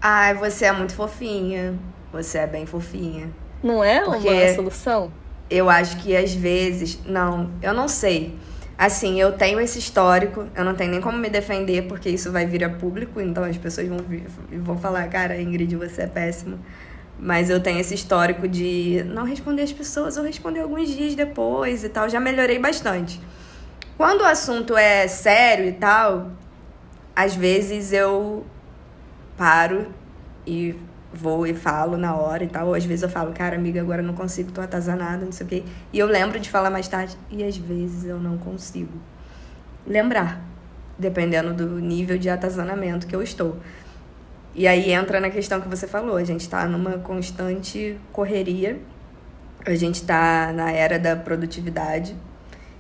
Ai, 0.02 0.34
você 0.34 0.66
é 0.66 0.72
muito 0.74 0.94
fofinha. 0.94 1.80
Você 2.12 2.40
é 2.40 2.46
bem 2.46 2.66
fofinha. 2.66 3.30
Não 3.64 3.82
é 3.82 4.04
Porque 4.04 4.28
uma 4.28 4.54
solução? 4.54 5.14
Eu 5.50 5.70
acho 5.70 5.96
que 5.98 6.14
às 6.14 6.34
vezes. 6.34 7.00
Não, 7.06 7.52
eu 7.62 7.74
não 7.74 7.88
sei. 7.88 8.38
Assim, 8.80 9.20
eu 9.20 9.34
tenho 9.34 9.60
esse 9.60 9.78
histórico, 9.78 10.48
eu 10.56 10.64
não 10.64 10.74
tenho 10.74 10.92
nem 10.92 11.02
como 11.02 11.18
me 11.18 11.30
defender, 11.30 11.86
porque 11.86 12.08
isso 12.08 12.32
vai 12.32 12.46
vir 12.46 12.64
a 12.64 12.70
público, 12.70 13.20
então 13.20 13.44
as 13.44 13.58
pessoas 13.58 13.90
vão, 13.90 13.98
vir, 13.98 14.24
vão 14.54 14.78
falar, 14.78 15.06
cara, 15.10 15.36
Ingrid, 15.42 15.76
você 15.76 16.04
é 16.04 16.08
péssima. 16.08 16.58
Mas 17.20 17.50
eu 17.50 17.60
tenho 17.60 17.78
esse 17.78 17.94
histórico 17.94 18.48
de 18.48 19.04
não 19.06 19.26
responder 19.26 19.64
as 19.64 19.74
pessoas 19.74 20.16
ou 20.16 20.24
responder 20.24 20.62
alguns 20.62 20.88
dias 20.88 21.14
depois 21.14 21.84
e 21.84 21.90
tal. 21.90 22.08
Já 22.08 22.22
melhorei 22.22 22.58
bastante. 22.58 23.20
Quando 23.98 24.22
o 24.22 24.26
assunto 24.26 24.78
é 24.78 25.10
sério 25.10 25.66
e 25.66 25.74
tal, 25.74 26.32
às 27.14 27.36
vezes 27.36 27.92
eu 27.92 28.46
paro 29.36 29.88
e 30.48 30.74
vou 31.14 31.46
e 31.48 31.54
falo 31.54 31.98
na 31.98 32.16
hora 32.16 32.44
e 32.44 32.48
tal. 32.48 32.68
Ou 32.68 32.74
às 32.74 32.86
vezes 32.86 33.04
eu 33.04 33.10
falo, 33.10 33.34
cara, 33.34 33.56
amiga, 33.56 33.82
agora 33.82 34.02
não 34.02 34.14
consigo, 34.14 34.52
tô 34.52 34.62
atazanada, 34.62 35.26
não 35.26 35.32
sei 35.32 35.46
o 35.46 35.50
quê. 35.50 35.64
E 35.92 36.00
eu 36.00 36.08
lembro 36.08 36.40
de 36.40 36.50
falar 36.50 36.70
mais 36.70 36.88
tarde. 36.88 37.18
E 37.30 37.44
às 37.44 37.58
vezes 37.58 38.06
eu 38.06 38.20
não 38.20 38.38
consigo 38.38 38.94
lembrar, 39.86 40.42
dependendo 40.98 41.54
do 41.54 41.80
nível 41.80 42.18
de 42.18 42.30
atazanamento 42.30 43.08
que 43.08 43.16
eu 43.16 43.22
estou. 43.22 43.58
E 44.54 44.68
aí 44.68 44.92
entra 44.92 45.20
na 45.20 45.30
questão 45.30 45.62
que 45.62 45.68
você 45.68 45.88
falou, 45.88 46.18
a 46.18 46.24
gente 46.24 46.42
está 46.42 46.66
numa 46.66 46.98
constante 46.98 48.00
correria, 48.12 48.80
a 49.66 49.76
gente 49.76 49.96
está 49.96 50.52
na 50.52 50.72
era 50.72 50.98
da 50.98 51.16
produtividade, 51.16 52.16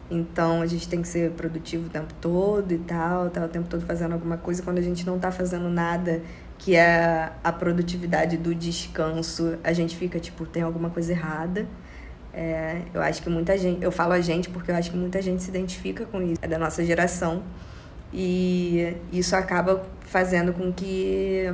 então 0.10 0.62
a 0.62 0.66
gente 0.66 0.90
tem 0.90 1.02
que 1.02 1.08
ser 1.08 1.32
produtivo 1.32 1.86
o 1.86 1.90
tempo 1.90 2.14
todo 2.20 2.72
e 2.72 2.80
tal, 2.80 3.30
tá 3.30 3.46
o 3.46 3.48
tempo 3.48 3.68
todo 3.70 3.86
fazendo 3.86 4.14
alguma 4.14 4.38
coisa. 4.38 4.64
Quando 4.64 4.80
a 4.80 4.82
gente 4.82 5.06
não 5.06 5.18
está 5.18 5.32
fazendo 5.32 5.70
nada 5.70 6.22
que 6.60 6.76
é 6.76 7.32
a 7.42 7.52
produtividade 7.54 8.38
do 8.38 8.54
descanso, 8.54 9.58
a 9.64 9.72
gente 9.72 9.96
fica 9.96 10.20
tipo, 10.20 10.46
tem 10.46 10.62
alguma 10.62 10.90
coisa 10.90 11.14
errada. 11.14 11.66
É, 12.34 12.82
eu 12.94 13.02
acho 13.02 13.24
que 13.24 13.30
muita 13.30 13.58
gente, 13.58 13.82
eu 13.82 13.92
falo 13.92 14.12
a 14.12 14.22
gente 14.22 14.50
porque 14.50 14.70
eu 14.70 14.76
acho 14.76 14.92
que 14.92 14.98
muita 14.98 15.22
gente 15.22 15.42
se 15.42 15.50
identifica 15.50 16.06
com 16.06 16.22
isso, 16.22 16.40
é 16.42 16.48
da 16.48 16.60
nossa 16.60 16.86
geração. 16.86 17.44
E 18.14 18.94
isso 19.12 19.36
acaba 19.36 19.86
fazendo 20.02 20.52
com 20.52 20.72
que 20.72 21.52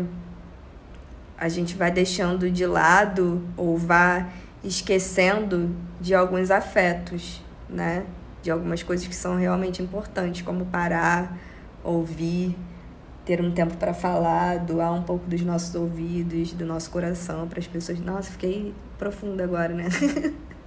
a 1.37 1.47
gente 1.49 1.75
vá 1.75 1.89
deixando 1.89 2.49
de 2.49 2.65
lado 2.65 3.43
ou 3.55 3.77
vá 3.77 4.27
esquecendo 4.63 5.75
de 6.01 6.15
alguns 6.15 6.49
afetos, 6.49 7.43
né? 7.69 8.05
De 8.41 8.49
algumas 8.49 8.81
coisas 8.81 9.05
que 9.05 9.15
são 9.15 9.37
realmente 9.37 9.83
importantes, 9.83 10.41
como 10.41 10.65
parar, 10.65 11.37
ouvir, 11.83 12.57
ter 13.25 13.41
um 13.41 13.51
tempo 13.51 13.75
para 13.77 13.93
falar, 13.93 14.59
doar 14.59 14.93
um 14.93 15.01
pouco 15.01 15.25
dos 15.25 15.41
nossos 15.41 15.73
ouvidos, 15.73 16.53
do 16.53 16.65
nosso 16.65 16.89
coração 16.91 17.47
para 17.47 17.59
as 17.59 17.67
pessoas. 17.67 17.99
Nossa, 17.99 18.31
fiquei 18.31 18.73
profunda 18.97 19.43
agora, 19.43 19.73
né? 19.73 19.85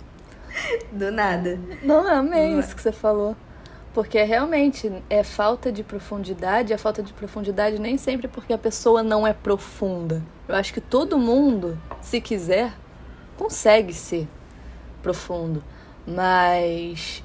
do 0.92 1.12
nada. 1.12 1.59
Não, 1.83 2.07
amei 2.07 2.59
isso 2.59 2.75
que 2.75 2.83
você 2.83 2.92
falou. 2.92 3.37
Porque 3.94 4.23
realmente 4.23 4.92
é 5.09 5.23
falta 5.23 5.73
de 5.73 5.83
profundidade, 5.83 6.75
a 6.75 6.79
falta 6.79 7.03
de 7.03 7.12
profundidade 7.12 7.81
nem 7.81 7.97
sempre 7.97 8.29
porque 8.29 8.53
a 8.53 8.59
pessoa 8.59 9.03
não 9.03 9.27
é 9.27 9.33
profunda. 9.33 10.23
Eu 10.47 10.55
acho 10.55 10.75
que 10.75 10.81
todo 10.81 11.18
mundo, 11.18 11.79
se 12.01 12.21
quiser, 12.21 12.73
consegue 13.37 13.94
ser 13.94 14.29
profundo, 15.03 15.64
mas 16.07 17.25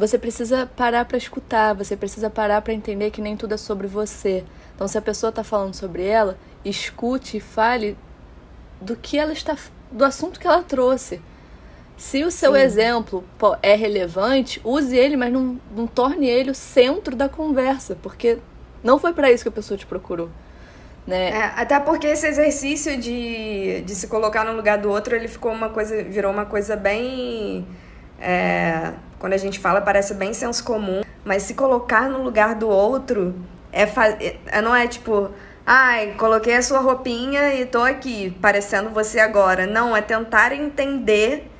você 0.00 0.18
precisa 0.18 0.66
parar 0.66 1.04
para 1.04 1.18
escutar, 1.18 1.74
você 1.74 1.94
precisa 1.94 2.30
parar 2.30 2.62
para 2.62 2.72
entender 2.72 3.10
que 3.10 3.20
nem 3.20 3.36
tudo 3.36 3.52
é 3.52 3.58
sobre 3.58 3.86
você. 3.86 4.42
Então, 4.74 4.88
se 4.88 4.96
a 4.96 5.02
pessoa 5.02 5.28
está 5.28 5.44
falando 5.44 5.74
sobre 5.74 6.02
ela, 6.06 6.38
escute 6.64 7.36
e 7.36 7.40
fale 7.40 7.98
do 8.80 8.96
que 8.96 9.18
ela 9.18 9.34
está, 9.34 9.54
do 9.92 10.02
assunto 10.02 10.40
que 10.40 10.46
ela 10.46 10.62
trouxe. 10.62 11.20
Se 11.98 12.24
o 12.24 12.30
seu 12.30 12.54
Sim. 12.54 12.60
exemplo 12.60 13.24
é 13.62 13.74
relevante, 13.74 14.58
use 14.64 14.96
ele, 14.96 15.18
mas 15.18 15.30
não, 15.30 15.60
não 15.76 15.86
torne 15.86 16.26
ele 16.26 16.50
o 16.50 16.54
centro 16.54 17.14
da 17.14 17.28
conversa, 17.28 17.94
porque 18.02 18.38
não 18.82 18.98
foi 18.98 19.12
para 19.12 19.30
isso 19.30 19.44
que 19.44 19.50
a 19.50 19.52
pessoa 19.52 19.76
te 19.76 19.84
procurou. 19.84 20.30
Né? 21.06 21.28
É, 21.28 21.42
até 21.56 21.78
porque 21.78 22.06
esse 22.06 22.26
exercício 22.26 22.98
de, 22.98 23.82
de 23.82 23.94
se 23.94 24.06
colocar 24.06 24.46
no 24.46 24.56
lugar 24.56 24.78
do 24.78 24.88
outro, 24.88 25.14
ele 25.14 25.28
ficou 25.28 25.52
uma 25.52 25.68
coisa, 25.68 26.02
virou 26.02 26.32
uma 26.32 26.46
coisa 26.46 26.74
bem. 26.74 27.66
É, 28.18 28.94
quando 29.20 29.34
a 29.34 29.36
gente 29.36 29.60
fala, 29.60 29.82
parece 29.82 30.14
bem 30.14 30.32
senso 30.32 30.64
comum, 30.64 31.02
mas 31.24 31.44
se 31.44 31.54
colocar 31.54 32.08
no 32.08 32.22
lugar 32.22 32.54
do 32.54 32.68
outro 32.68 33.34
é, 33.70 33.82
é 34.46 34.62
não 34.62 34.74
é 34.74 34.88
tipo, 34.88 35.30
ai, 35.64 36.14
coloquei 36.18 36.56
a 36.56 36.62
sua 36.62 36.80
roupinha 36.80 37.54
e 37.54 37.66
tô 37.66 37.82
aqui, 37.82 38.36
parecendo 38.40 38.88
você 38.90 39.20
agora. 39.20 39.66
Não, 39.66 39.94
é 39.94 40.00
tentar 40.00 40.52
entender 40.52 41.50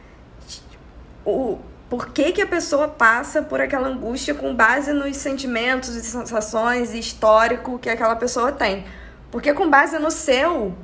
o, 1.24 1.58
por 1.90 2.08
que, 2.08 2.32
que 2.32 2.40
a 2.40 2.46
pessoa 2.46 2.88
passa 2.88 3.42
por 3.42 3.60
aquela 3.60 3.88
angústia 3.88 4.34
com 4.34 4.54
base 4.54 4.94
nos 4.94 5.16
sentimentos 5.18 5.94
e 5.94 6.02
sensações 6.02 6.94
e 6.94 6.98
histórico 6.98 7.78
que 7.78 7.90
aquela 7.90 8.16
pessoa 8.16 8.50
tem. 8.50 8.86
Porque 9.30 9.52
com 9.52 9.68
base 9.68 9.98
no 9.98 10.10
seu, 10.10 10.74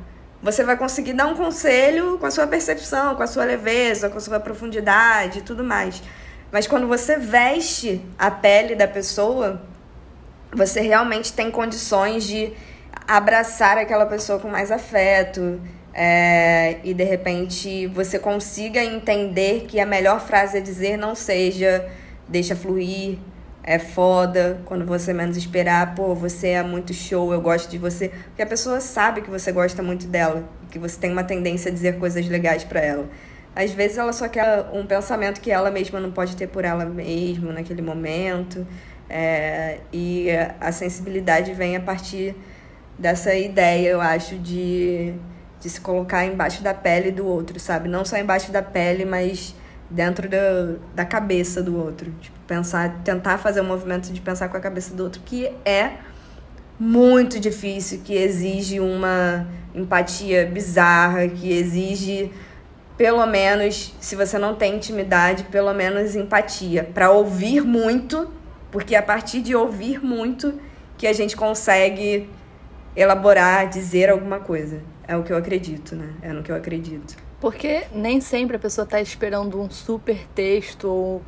você 0.42 0.62
vai 0.62 0.76
conseguir 0.76 1.14
dar 1.14 1.26
um 1.26 1.34
conselho 1.34 2.18
com 2.18 2.26
a 2.26 2.30
sua 2.30 2.46
percepção, 2.46 3.14
com 3.14 3.22
a 3.22 3.26
sua 3.26 3.44
leveza, 3.44 4.10
com 4.10 4.18
a 4.18 4.20
sua 4.20 4.38
profundidade 4.38 5.38
e 5.38 5.42
tudo 5.42 5.64
mais. 5.64 6.02
Mas 6.50 6.66
quando 6.66 6.86
você 6.86 7.16
veste 7.16 8.00
a 8.18 8.30
pele 8.30 8.74
da 8.74 8.88
pessoa, 8.88 9.62
você 10.52 10.80
realmente 10.80 11.32
tem 11.32 11.50
condições 11.50 12.24
de 12.24 12.52
abraçar 13.06 13.78
aquela 13.78 14.06
pessoa 14.06 14.38
com 14.38 14.48
mais 14.48 14.70
afeto. 14.70 15.60
É, 15.92 16.76
e 16.84 16.92
de 16.92 17.04
repente 17.04 17.86
você 17.86 18.18
consiga 18.18 18.84
entender 18.84 19.64
que 19.66 19.80
a 19.80 19.86
melhor 19.86 20.20
frase 20.20 20.58
a 20.58 20.60
dizer 20.60 20.98
não 20.98 21.14
seja 21.14 21.88
deixa 22.28 22.56
fluir, 22.56 23.18
é 23.62 23.78
foda, 23.78 24.60
quando 24.64 24.84
você 24.84 25.12
menos 25.12 25.36
esperar, 25.36 25.94
pô, 25.94 26.14
você 26.14 26.48
é 26.48 26.62
muito 26.62 26.94
show, 26.94 27.32
eu 27.32 27.40
gosto 27.40 27.68
de 27.68 27.78
você. 27.78 28.08
Porque 28.08 28.42
a 28.42 28.46
pessoa 28.46 28.80
sabe 28.80 29.22
que 29.22 29.30
você 29.30 29.50
gosta 29.50 29.82
muito 29.82 30.06
dela, 30.06 30.44
que 30.70 30.78
você 30.78 30.98
tem 30.98 31.10
uma 31.10 31.24
tendência 31.24 31.70
a 31.70 31.74
dizer 31.74 31.98
coisas 31.98 32.26
legais 32.28 32.62
para 32.62 32.80
ela. 32.80 33.08
Às 33.56 33.72
vezes 33.72 33.96
ela 33.96 34.12
só 34.12 34.28
quer 34.28 34.66
um 34.70 34.84
pensamento 34.84 35.40
que 35.40 35.50
ela 35.50 35.70
mesma 35.70 35.98
não 35.98 36.12
pode 36.12 36.36
ter 36.36 36.46
por 36.46 36.62
ela 36.62 36.84
mesma 36.84 37.54
naquele 37.54 37.80
momento. 37.80 38.66
É, 39.08 39.78
e 39.90 40.28
a 40.60 40.70
sensibilidade 40.70 41.54
vem 41.54 41.74
a 41.74 41.80
partir 41.80 42.36
dessa 42.98 43.34
ideia, 43.34 43.88
eu 43.88 44.00
acho, 44.00 44.36
de, 44.36 45.14
de 45.58 45.70
se 45.70 45.80
colocar 45.80 46.26
embaixo 46.26 46.62
da 46.62 46.74
pele 46.74 47.10
do 47.10 47.26
outro, 47.26 47.58
sabe? 47.58 47.88
Não 47.88 48.04
só 48.04 48.18
embaixo 48.18 48.52
da 48.52 48.62
pele, 48.62 49.06
mas 49.06 49.54
dentro 49.88 50.28
da, 50.28 50.74
da 50.94 51.06
cabeça 51.06 51.62
do 51.62 51.78
outro. 51.78 52.12
Tipo, 52.20 52.38
pensar, 52.46 53.00
tentar 53.04 53.38
fazer 53.38 53.60
o 53.60 53.62
um 53.62 53.66
movimento 53.68 54.12
de 54.12 54.20
pensar 54.20 54.50
com 54.50 54.56
a 54.58 54.60
cabeça 54.60 54.94
do 54.94 55.04
outro, 55.04 55.22
que 55.24 55.50
é 55.64 55.92
muito 56.78 57.40
difícil, 57.40 58.02
que 58.04 58.14
exige 58.14 58.80
uma 58.80 59.46
empatia 59.74 60.44
bizarra, 60.44 61.26
que 61.26 61.50
exige 61.50 62.30
pelo 62.96 63.24
menos, 63.26 63.94
se 64.00 64.16
você 64.16 64.38
não 64.38 64.54
tem 64.54 64.76
intimidade, 64.76 65.44
pelo 65.44 65.72
menos 65.74 66.16
empatia, 66.16 66.84
para 66.84 67.10
ouvir 67.10 67.62
muito, 67.62 68.30
porque 68.70 68.94
é 68.94 68.98
a 68.98 69.02
partir 69.02 69.42
de 69.42 69.54
ouvir 69.54 70.02
muito 70.02 70.54
que 70.96 71.06
a 71.06 71.12
gente 71.12 71.36
consegue 71.36 72.28
elaborar, 72.96 73.68
dizer 73.68 74.08
alguma 74.08 74.40
coisa. 74.40 74.80
É 75.06 75.16
o 75.16 75.22
que 75.22 75.32
eu 75.32 75.36
acredito, 75.36 75.94
né? 75.94 76.14
É 76.22 76.32
no 76.32 76.42
que 76.42 76.50
eu 76.50 76.56
acredito. 76.56 77.16
Porque 77.40 77.84
nem 77.92 78.20
sempre 78.20 78.56
a 78.56 78.58
pessoa 78.58 78.84
está 78.84 79.00
esperando 79.00 79.60
um 79.60 79.70
super 79.70 80.26
texto 80.34 80.88
ou 80.88 81.22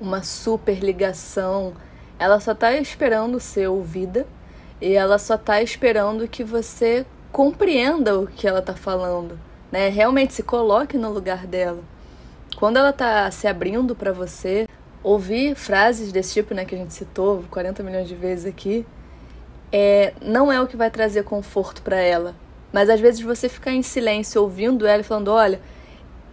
uma 0.00 0.22
super 0.22 0.78
ligação. 0.78 1.72
Ela 2.18 2.38
só 2.40 2.52
está 2.52 2.74
esperando 2.74 3.40
ser 3.40 3.68
ouvida 3.68 4.26
e 4.80 4.92
ela 4.92 5.18
só 5.18 5.34
está 5.36 5.62
esperando 5.62 6.28
que 6.28 6.44
você 6.44 7.06
compreenda 7.32 8.18
o 8.18 8.26
que 8.26 8.46
ela 8.46 8.60
está 8.60 8.74
falando, 8.74 9.38
né? 9.70 9.88
Realmente 9.88 10.34
se 10.34 10.42
coloque 10.42 10.96
no 10.96 11.12
lugar 11.12 11.46
dela. 11.46 11.82
Quando 12.56 12.78
ela 12.78 12.90
está 12.90 13.30
se 13.30 13.46
abrindo 13.46 13.94
para 13.94 14.12
você, 14.12 14.66
ouvir 15.02 15.54
frases 15.54 16.10
desse 16.10 16.34
tipo, 16.34 16.54
né, 16.54 16.64
que 16.64 16.74
a 16.74 16.78
gente 16.78 16.92
citou 16.92 17.44
40 17.50 17.82
milhões 17.82 18.08
de 18.08 18.14
vezes 18.14 18.46
aqui, 18.46 18.86
é, 19.70 20.14
não 20.22 20.50
é 20.50 20.60
o 20.60 20.66
que 20.66 20.76
vai 20.76 20.90
trazer 20.90 21.22
conforto 21.24 21.82
para 21.82 21.96
ela. 21.96 22.34
Mas 22.72 22.90
às 22.90 23.00
vezes 23.00 23.20
você 23.20 23.48
ficar 23.48 23.72
em 23.72 23.82
silêncio 23.82 24.42
ouvindo 24.42 24.86
ela 24.86 25.00
e 25.00 25.04
falando: 25.04 25.28
olha, 25.28 25.60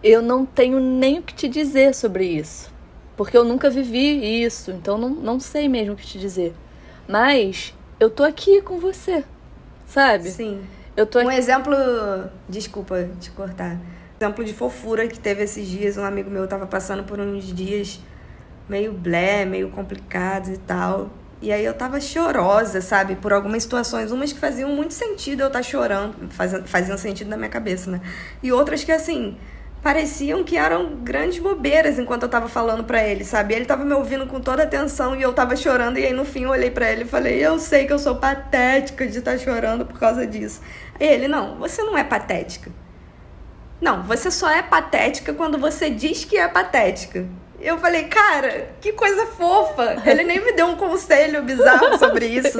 eu 0.02 0.20
não 0.20 0.44
tenho 0.44 0.80
nem 0.80 1.18
o 1.18 1.22
que 1.22 1.34
te 1.34 1.48
dizer 1.48 1.94
sobre 1.94 2.26
isso. 2.26 2.72
Porque 3.16 3.36
eu 3.36 3.44
nunca 3.44 3.70
vivi 3.70 4.42
isso, 4.42 4.70
então 4.72 4.98
não, 4.98 5.08
não 5.08 5.40
sei 5.40 5.68
mesmo 5.68 5.94
o 5.94 5.96
que 5.96 6.06
te 6.06 6.18
dizer. 6.18 6.52
Mas 7.08 7.72
eu 8.00 8.10
tô 8.10 8.24
aqui 8.24 8.60
com 8.60 8.78
você, 8.78 9.24
sabe? 9.86 10.30
Sim. 10.30 10.62
Eu 10.96 11.06
tô 11.06 11.18
Um 11.20 11.30
exemplo. 11.30 11.74
Desculpa 12.48 13.08
te 13.20 13.30
cortar. 13.30 13.78
Exemplo 14.20 14.44
de 14.44 14.54
fofura 14.54 15.08
que 15.08 15.18
teve 15.18 15.42
esses 15.42 15.66
dias. 15.66 15.96
Um 15.96 16.04
amigo 16.04 16.30
meu 16.30 16.46
tava 16.46 16.66
passando 16.66 17.02
por 17.02 17.18
uns 17.18 17.52
dias 17.52 18.00
meio 18.68 18.92
blé, 18.92 19.44
meio 19.44 19.70
complicados 19.70 20.50
e 20.50 20.58
tal. 20.58 21.10
E 21.42 21.52
aí 21.52 21.64
eu 21.64 21.74
tava 21.74 22.00
chorosa, 22.00 22.80
sabe? 22.80 23.16
Por 23.16 23.32
algumas 23.32 23.64
situações. 23.64 24.12
Umas 24.12 24.32
que 24.32 24.38
faziam 24.38 24.70
muito 24.70 24.94
sentido 24.94 25.40
eu 25.40 25.48
estar 25.48 25.58
tá 25.58 25.62
chorando, 25.62 26.30
faziam, 26.30 26.64
faziam 26.64 26.96
sentido 26.96 27.28
na 27.28 27.36
minha 27.36 27.50
cabeça, 27.50 27.90
né? 27.90 28.00
E 28.42 28.52
outras 28.52 28.82
que, 28.84 28.92
assim, 28.92 29.36
pareciam 29.84 30.42
que 30.42 30.56
eram 30.56 30.96
grandes 31.02 31.38
bobeiras 31.38 31.98
enquanto 31.98 32.22
eu 32.22 32.28
tava 32.30 32.48
falando 32.48 32.84
para 32.84 33.06
ele, 33.06 33.22
sabe? 33.22 33.52
Ele 33.52 33.66
tava 33.66 33.84
me 33.84 33.92
ouvindo 33.92 34.26
com 34.26 34.40
toda 34.40 34.62
atenção 34.62 35.14
e 35.14 35.20
eu 35.20 35.34
tava 35.34 35.54
chorando. 35.56 35.98
E 35.98 36.06
aí 36.06 36.12
no 36.14 36.24
fim 36.24 36.44
eu 36.44 36.50
olhei 36.50 36.70
para 36.70 36.90
ele 36.90 37.02
e 37.02 37.06
falei: 37.06 37.44
Eu 37.44 37.58
sei 37.58 37.86
que 37.86 37.92
eu 37.92 37.98
sou 37.98 38.16
patética 38.16 39.06
de 39.06 39.18
estar 39.18 39.32
tá 39.32 39.38
chorando 39.38 39.84
por 39.84 39.98
causa 39.98 40.26
disso. 40.26 40.62
Ele: 40.98 41.28
Não, 41.28 41.56
você 41.56 41.82
não 41.82 41.96
é 41.96 42.04
patética. 42.04 42.70
Não, 43.80 44.02
você 44.02 44.30
só 44.30 44.50
é 44.50 44.62
patética 44.62 45.34
quando 45.34 45.58
você 45.58 45.90
diz 45.90 46.24
que 46.24 46.38
é 46.38 46.48
patética. 46.48 47.26
Eu 47.60 47.78
falei, 47.78 48.04
cara, 48.04 48.68
que 48.80 48.92
coisa 48.92 49.24
fofa. 49.26 50.02
Ele 50.04 50.22
nem 50.22 50.38
me 50.38 50.52
deu 50.52 50.66
um 50.66 50.76
conselho 50.76 51.42
bizarro 51.42 51.98
sobre 51.98 52.26
isso. 52.26 52.58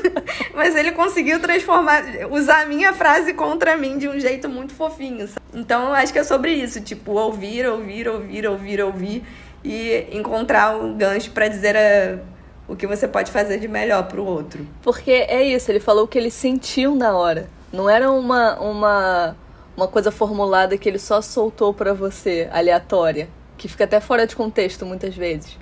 Mas 0.54 0.74
ele 0.74 0.92
conseguiu 0.92 1.38
transformar, 1.38 2.02
usar 2.30 2.62
a 2.62 2.66
minha 2.66 2.94
frase 2.94 3.34
contra 3.34 3.76
mim 3.76 3.98
de 3.98 4.08
um 4.08 4.18
jeito 4.18 4.48
muito 4.48 4.72
fofinho. 4.72 5.28
Então 5.52 5.88
eu 5.88 5.92
acho 5.92 6.12
que 6.12 6.18
é 6.18 6.24
sobre 6.24 6.52
isso, 6.52 6.80
tipo, 6.80 7.12
ouvir, 7.12 7.66
ouvir, 7.66 8.08
ouvir, 8.08 8.46
ouvir, 8.46 8.80
ouvir 8.80 9.24
e 9.62 10.06
encontrar 10.12 10.76
um 10.76 10.96
gancho 10.96 11.30
para 11.32 11.48
dizer 11.48 11.76
a, 11.76 12.18
o 12.66 12.74
que 12.74 12.86
você 12.86 13.06
pode 13.06 13.30
fazer 13.30 13.58
de 13.58 13.68
melhor 13.68 14.04
pro 14.08 14.24
outro. 14.24 14.66
Porque 14.82 15.10
é 15.10 15.42
isso, 15.42 15.70
ele 15.70 15.80
falou 15.80 16.04
o 16.04 16.08
que 16.08 16.16
ele 16.16 16.30
sentiu 16.30 16.94
na 16.94 17.14
hora. 17.14 17.57
Não 17.72 17.88
era 17.88 18.10
uma 18.10 18.58
uma 18.60 19.36
uma 19.76 19.86
coisa 19.86 20.10
formulada 20.10 20.76
que 20.76 20.88
ele 20.88 20.98
só 20.98 21.20
soltou 21.20 21.72
para 21.72 21.94
você, 21.94 22.48
aleatória 22.52 23.28
que 23.58 23.68
fica 23.68 23.84
até 23.84 24.00
fora 24.00 24.26
de 24.26 24.34
contexto 24.34 24.86
muitas 24.86 25.14
vezes. 25.14 25.58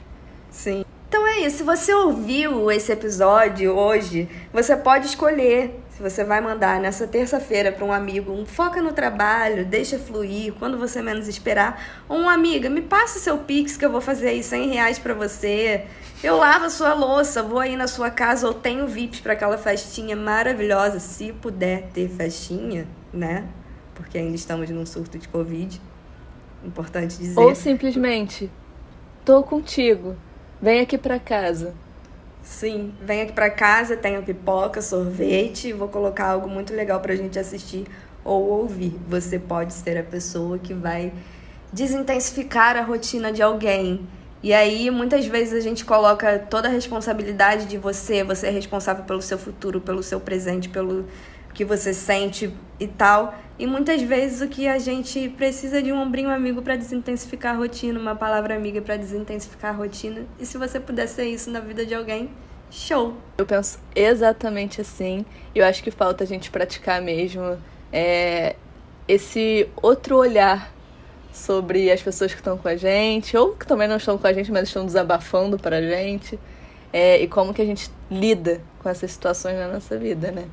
Sim. 0.50 0.84
Então 1.08 1.26
é 1.26 1.40
isso. 1.40 1.58
Se 1.58 1.62
você 1.64 1.92
ouviu 1.94 2.70
esse 2.70 2.92
episódio 2.92 3.76
hoje, 3.76 4.28
você 4.52 4.76
pode 4.76 5.06
escolher 5.06 5.80
se 5.96 6.02
você 6.02 6.22
vai 6.22 6.42
mandar 6.42 6.78
nessa 6.78 7.06
terça-feira 7.06 7.72
para 7.72 7.82
um 7.82 7.90
amigo 7.90 8.30
um 8.30 8.44
foca 8.44 8.82
no 8.82 8.92
trabalho, 8.92 9.64
deixa 9.64 9.98
fluir, 9.98 10.52
quando 10.58 10.76
você 10.76 11.00
menos 11.00 11.26
esperar. 11.26 11.82
Ou 12.06 12.18
uma 12.18 12.34
amiga, 12.34 12.68
me 12.68 12.82
passa 12.82 13.18
seu 13.18 13.38
Pix 13.38 13.78
que 13.78 13.84
eu 13.86 13.90
vou 13.90 14.02
fazer 14.02 14.28
aí 14.28 14.42
100 14.42 14.68
reais 14.68 14.98
para 14.98 15.14
você. 15.14 15.86
Eu 16.22 16.36
lavo 16.36 16.66
a 16.66 16.70
sua 16.70 16.92
louça, 16.92 17.42
vou 17.42 17.58
aí 17.58 17.76
na 17.76 17.86
sua 17.86 18.10
casa 18.10 18.46
ou 18.46 18.52
tenho 18.52 18.86
VIPs 18.86 19.20
para 19.20 19.32
aquela 19.32 19.56
festinha 19.56 20.14
maravilhosa, 20.14 20.98
se 20.98 21.32
puder 21.32 21.88
ter 21.94 22.10
festinha, 22.10 22.86
né? 23.10 23.46
Porque 23.94 24.18
ainda 24.18 24.36
estamos 24.36 24.68
num 24.68 24.84
surto 24.84 25.16
de 25.16 25.26
Covid. 25.28 25.80
Importante 26.62 27.16
dizer. 27.16 27.40
Ou 27.40 27.54
simplesmente, 27.54 28.50
tô 29.24 29.42
contigo, 29.42 30.14
vem 30.60 30.80
aqui 30.80 30.98
para 30.98 31.18
casa. 31.18 31.74
Sim, 32.46 32.94
vem 33.02 33.22
aqui 33.22 33.32
para 33.32 33.50
casa, 33.50 33.96
tenho 33.96 34.22
pipoca, 34.22 34.80
sorvete, 34.80 35.72
vou 35.72 35.88
colocar 35.88 36.28
algo 36.28 36.48
muito 36.48 36.72
legal 36.72 37.00
pra 37.00 37.14
gente 37.16 37.36
assistir 37.40 37.84
ou 38.24 38.44
ouvir. 38.48 38.96
Você 39.08 39.36
pode 39.36 39.74
ser 39.74 39.98
a 39.98 40.02
pessoa 40.04 40.56
que 40.56 40.72
vai 40.72 41.12
desintensificar 41.72 42.76
a 42.76 42.82
rotina 42.82 43.32
de 43.32 43.42
alguém. 43.42 44.06
E 44.44 44.54
aí, 44.54 44.92
muitas 44.92 45.26
vezes 45.26 45.54
a 45.54 45.60
gente 45.60 45.84
coloca 45.84 46.38
toda 46.38 46.68
a 46.68 46.70
responsabilidade 46.70 47.66
de 47.66 47.76
você, 47.76 48.22
você 48.22 48.46
é 48.46 48.50
responsável 48.50 49.04
pelo 49.04 49.20
seu 49.20 49.36
futuro, 49.36 49.80
pelo 49.80 50.02
seu 50.02 50.20
presente, 50.20 50.68
pelo 50.68 51.04
que 51.56 51.64
você 51.64 51.94
sente 51.94 52.52
e 52.78 52.86
tal. 52.86 53.34
E 53.58 53.66
muitas 53.66 54.02
vezes 54.02 54.42
o 54.42 54.48
que 54.48 54.68
a 54.68 54.78
gente 54.78 55.30
precisa 55.30 55.82
de 55.82 55.90
um 55.90 55.98
ombrinho 55.98 56.28
amigo 56.28 56.60
para 56.60 56.76
desintensificar 56.76 57.54
a 57.54 57.58
rotina, 57.58 57.98
uma 57.98 58.14
palavra 58.14 58.54
amiga 58.54 58.82
para 58.82 58.98
desintensificar 58.98 59.74
a 59.74 59.76
rotina. 59.76 60.26
E 60.38 60.44
se 60.44 60.58
você 60.58 60.78
puder 60.78 61.08
ser 61.08 61.24
isso 61.24 61.50
na 61.50 61.58
vida 61.58 61.86
de 61.86 61.94
alguém, 61.94 62.28
show! 62.70 63.14
Eu 63.38 63.46
penso 63.46 63.78
exatamente 63.94 64.82
assim. 64.82 65.24
Eu 65.54 65.64
acho 65.64 65.82
que 65.82 65.90
falta 65.90 66.24
a 66.24 66.26
gente 66.26 66.50
praticar 66.50 67.00
mesmo 67.00 67.56
é, 67.90 68.54
esse 69.08 69.66
outro 69.80 70.18
olhar 70.18 70.70
sobre 71.32 71.90
as 71.90 72.02
pessoas 72.02 72.32
que 72.32 72.40
estão 72.40 72.58
com 72.58 72.68
a 72.68 72.76
gente, 72.76 73.34
ou 73.34 73.54
que 73.54 73.66
também 73.66 73.88
não 73.88 73.96
estão 73.96 74.18
com 74.18 74.26
a 74.26 74.32
gente, 74.34 74.52
mas 74.52 74.68
estão 74.68 74.84
desabafando 74.84 75.58
para 75.58 75.78
a 75.78 75.82
gente. 75.82 76.38
É, 76.92 77.18
e 77.22 77.26
como 77.26 77.54
que 77.54 77.62
a 77.62 77.66
gente 77.66 77.90
lida 78.10 78.60
com 78.82 78.90
essas 78.90 79.10
situações 79.10 79.56
na 79.56 79.68
nossa 79.68 79.96
vida, 79.96 80.30
né? 80.30 80.44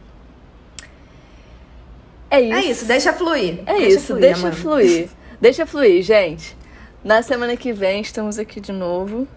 É 2.33 2.41
isso. 2.41 2.53
É 2.53 2.61
isso, 2.65 2.85
deixa 2.85 3.13
fluir. 3.13 3.59
É 3.65 3.73
deixa 3.75 3.87
isso, 3.97 4.07
fluir, 4.07 4.21
deixa 4.21 4.47
amor. 4.47 4.53
fluir. 4.53 5.09
Deixa 5.39 5.65
fluir, 5.65 6.01
gente. 6.01 6.55
Na 7.03 7.21
semana 7.21 7.57
que 7.57 7.73
vem 7.73 7.99
estamos 7.99 8.39
aqui 8.39 8.61
de 8.61 8.71
novo. 8.71 9.27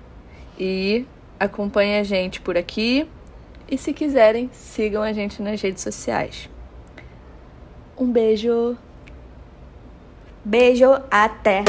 E 0.57 1.05
acompanhe 1.39 1.99
a 1.99 2.05
gente 2.05 2.41
por 2.41 2.57
aqui. 2.57 3.09
E 3.69 3.77
se 3.77 3.93
quiserem, 3.93 4.49
sigam 4.53 5.03
a 5.03 5.13
gente 5.13 5.43
nas 5.43 5.61
redes 5.61 5.83
sociais. 5.83 6.49
Um 7.99 8.11
beijo. 8.11 8.79
Beijo, 10.45 10.87
até. 11.11 11.65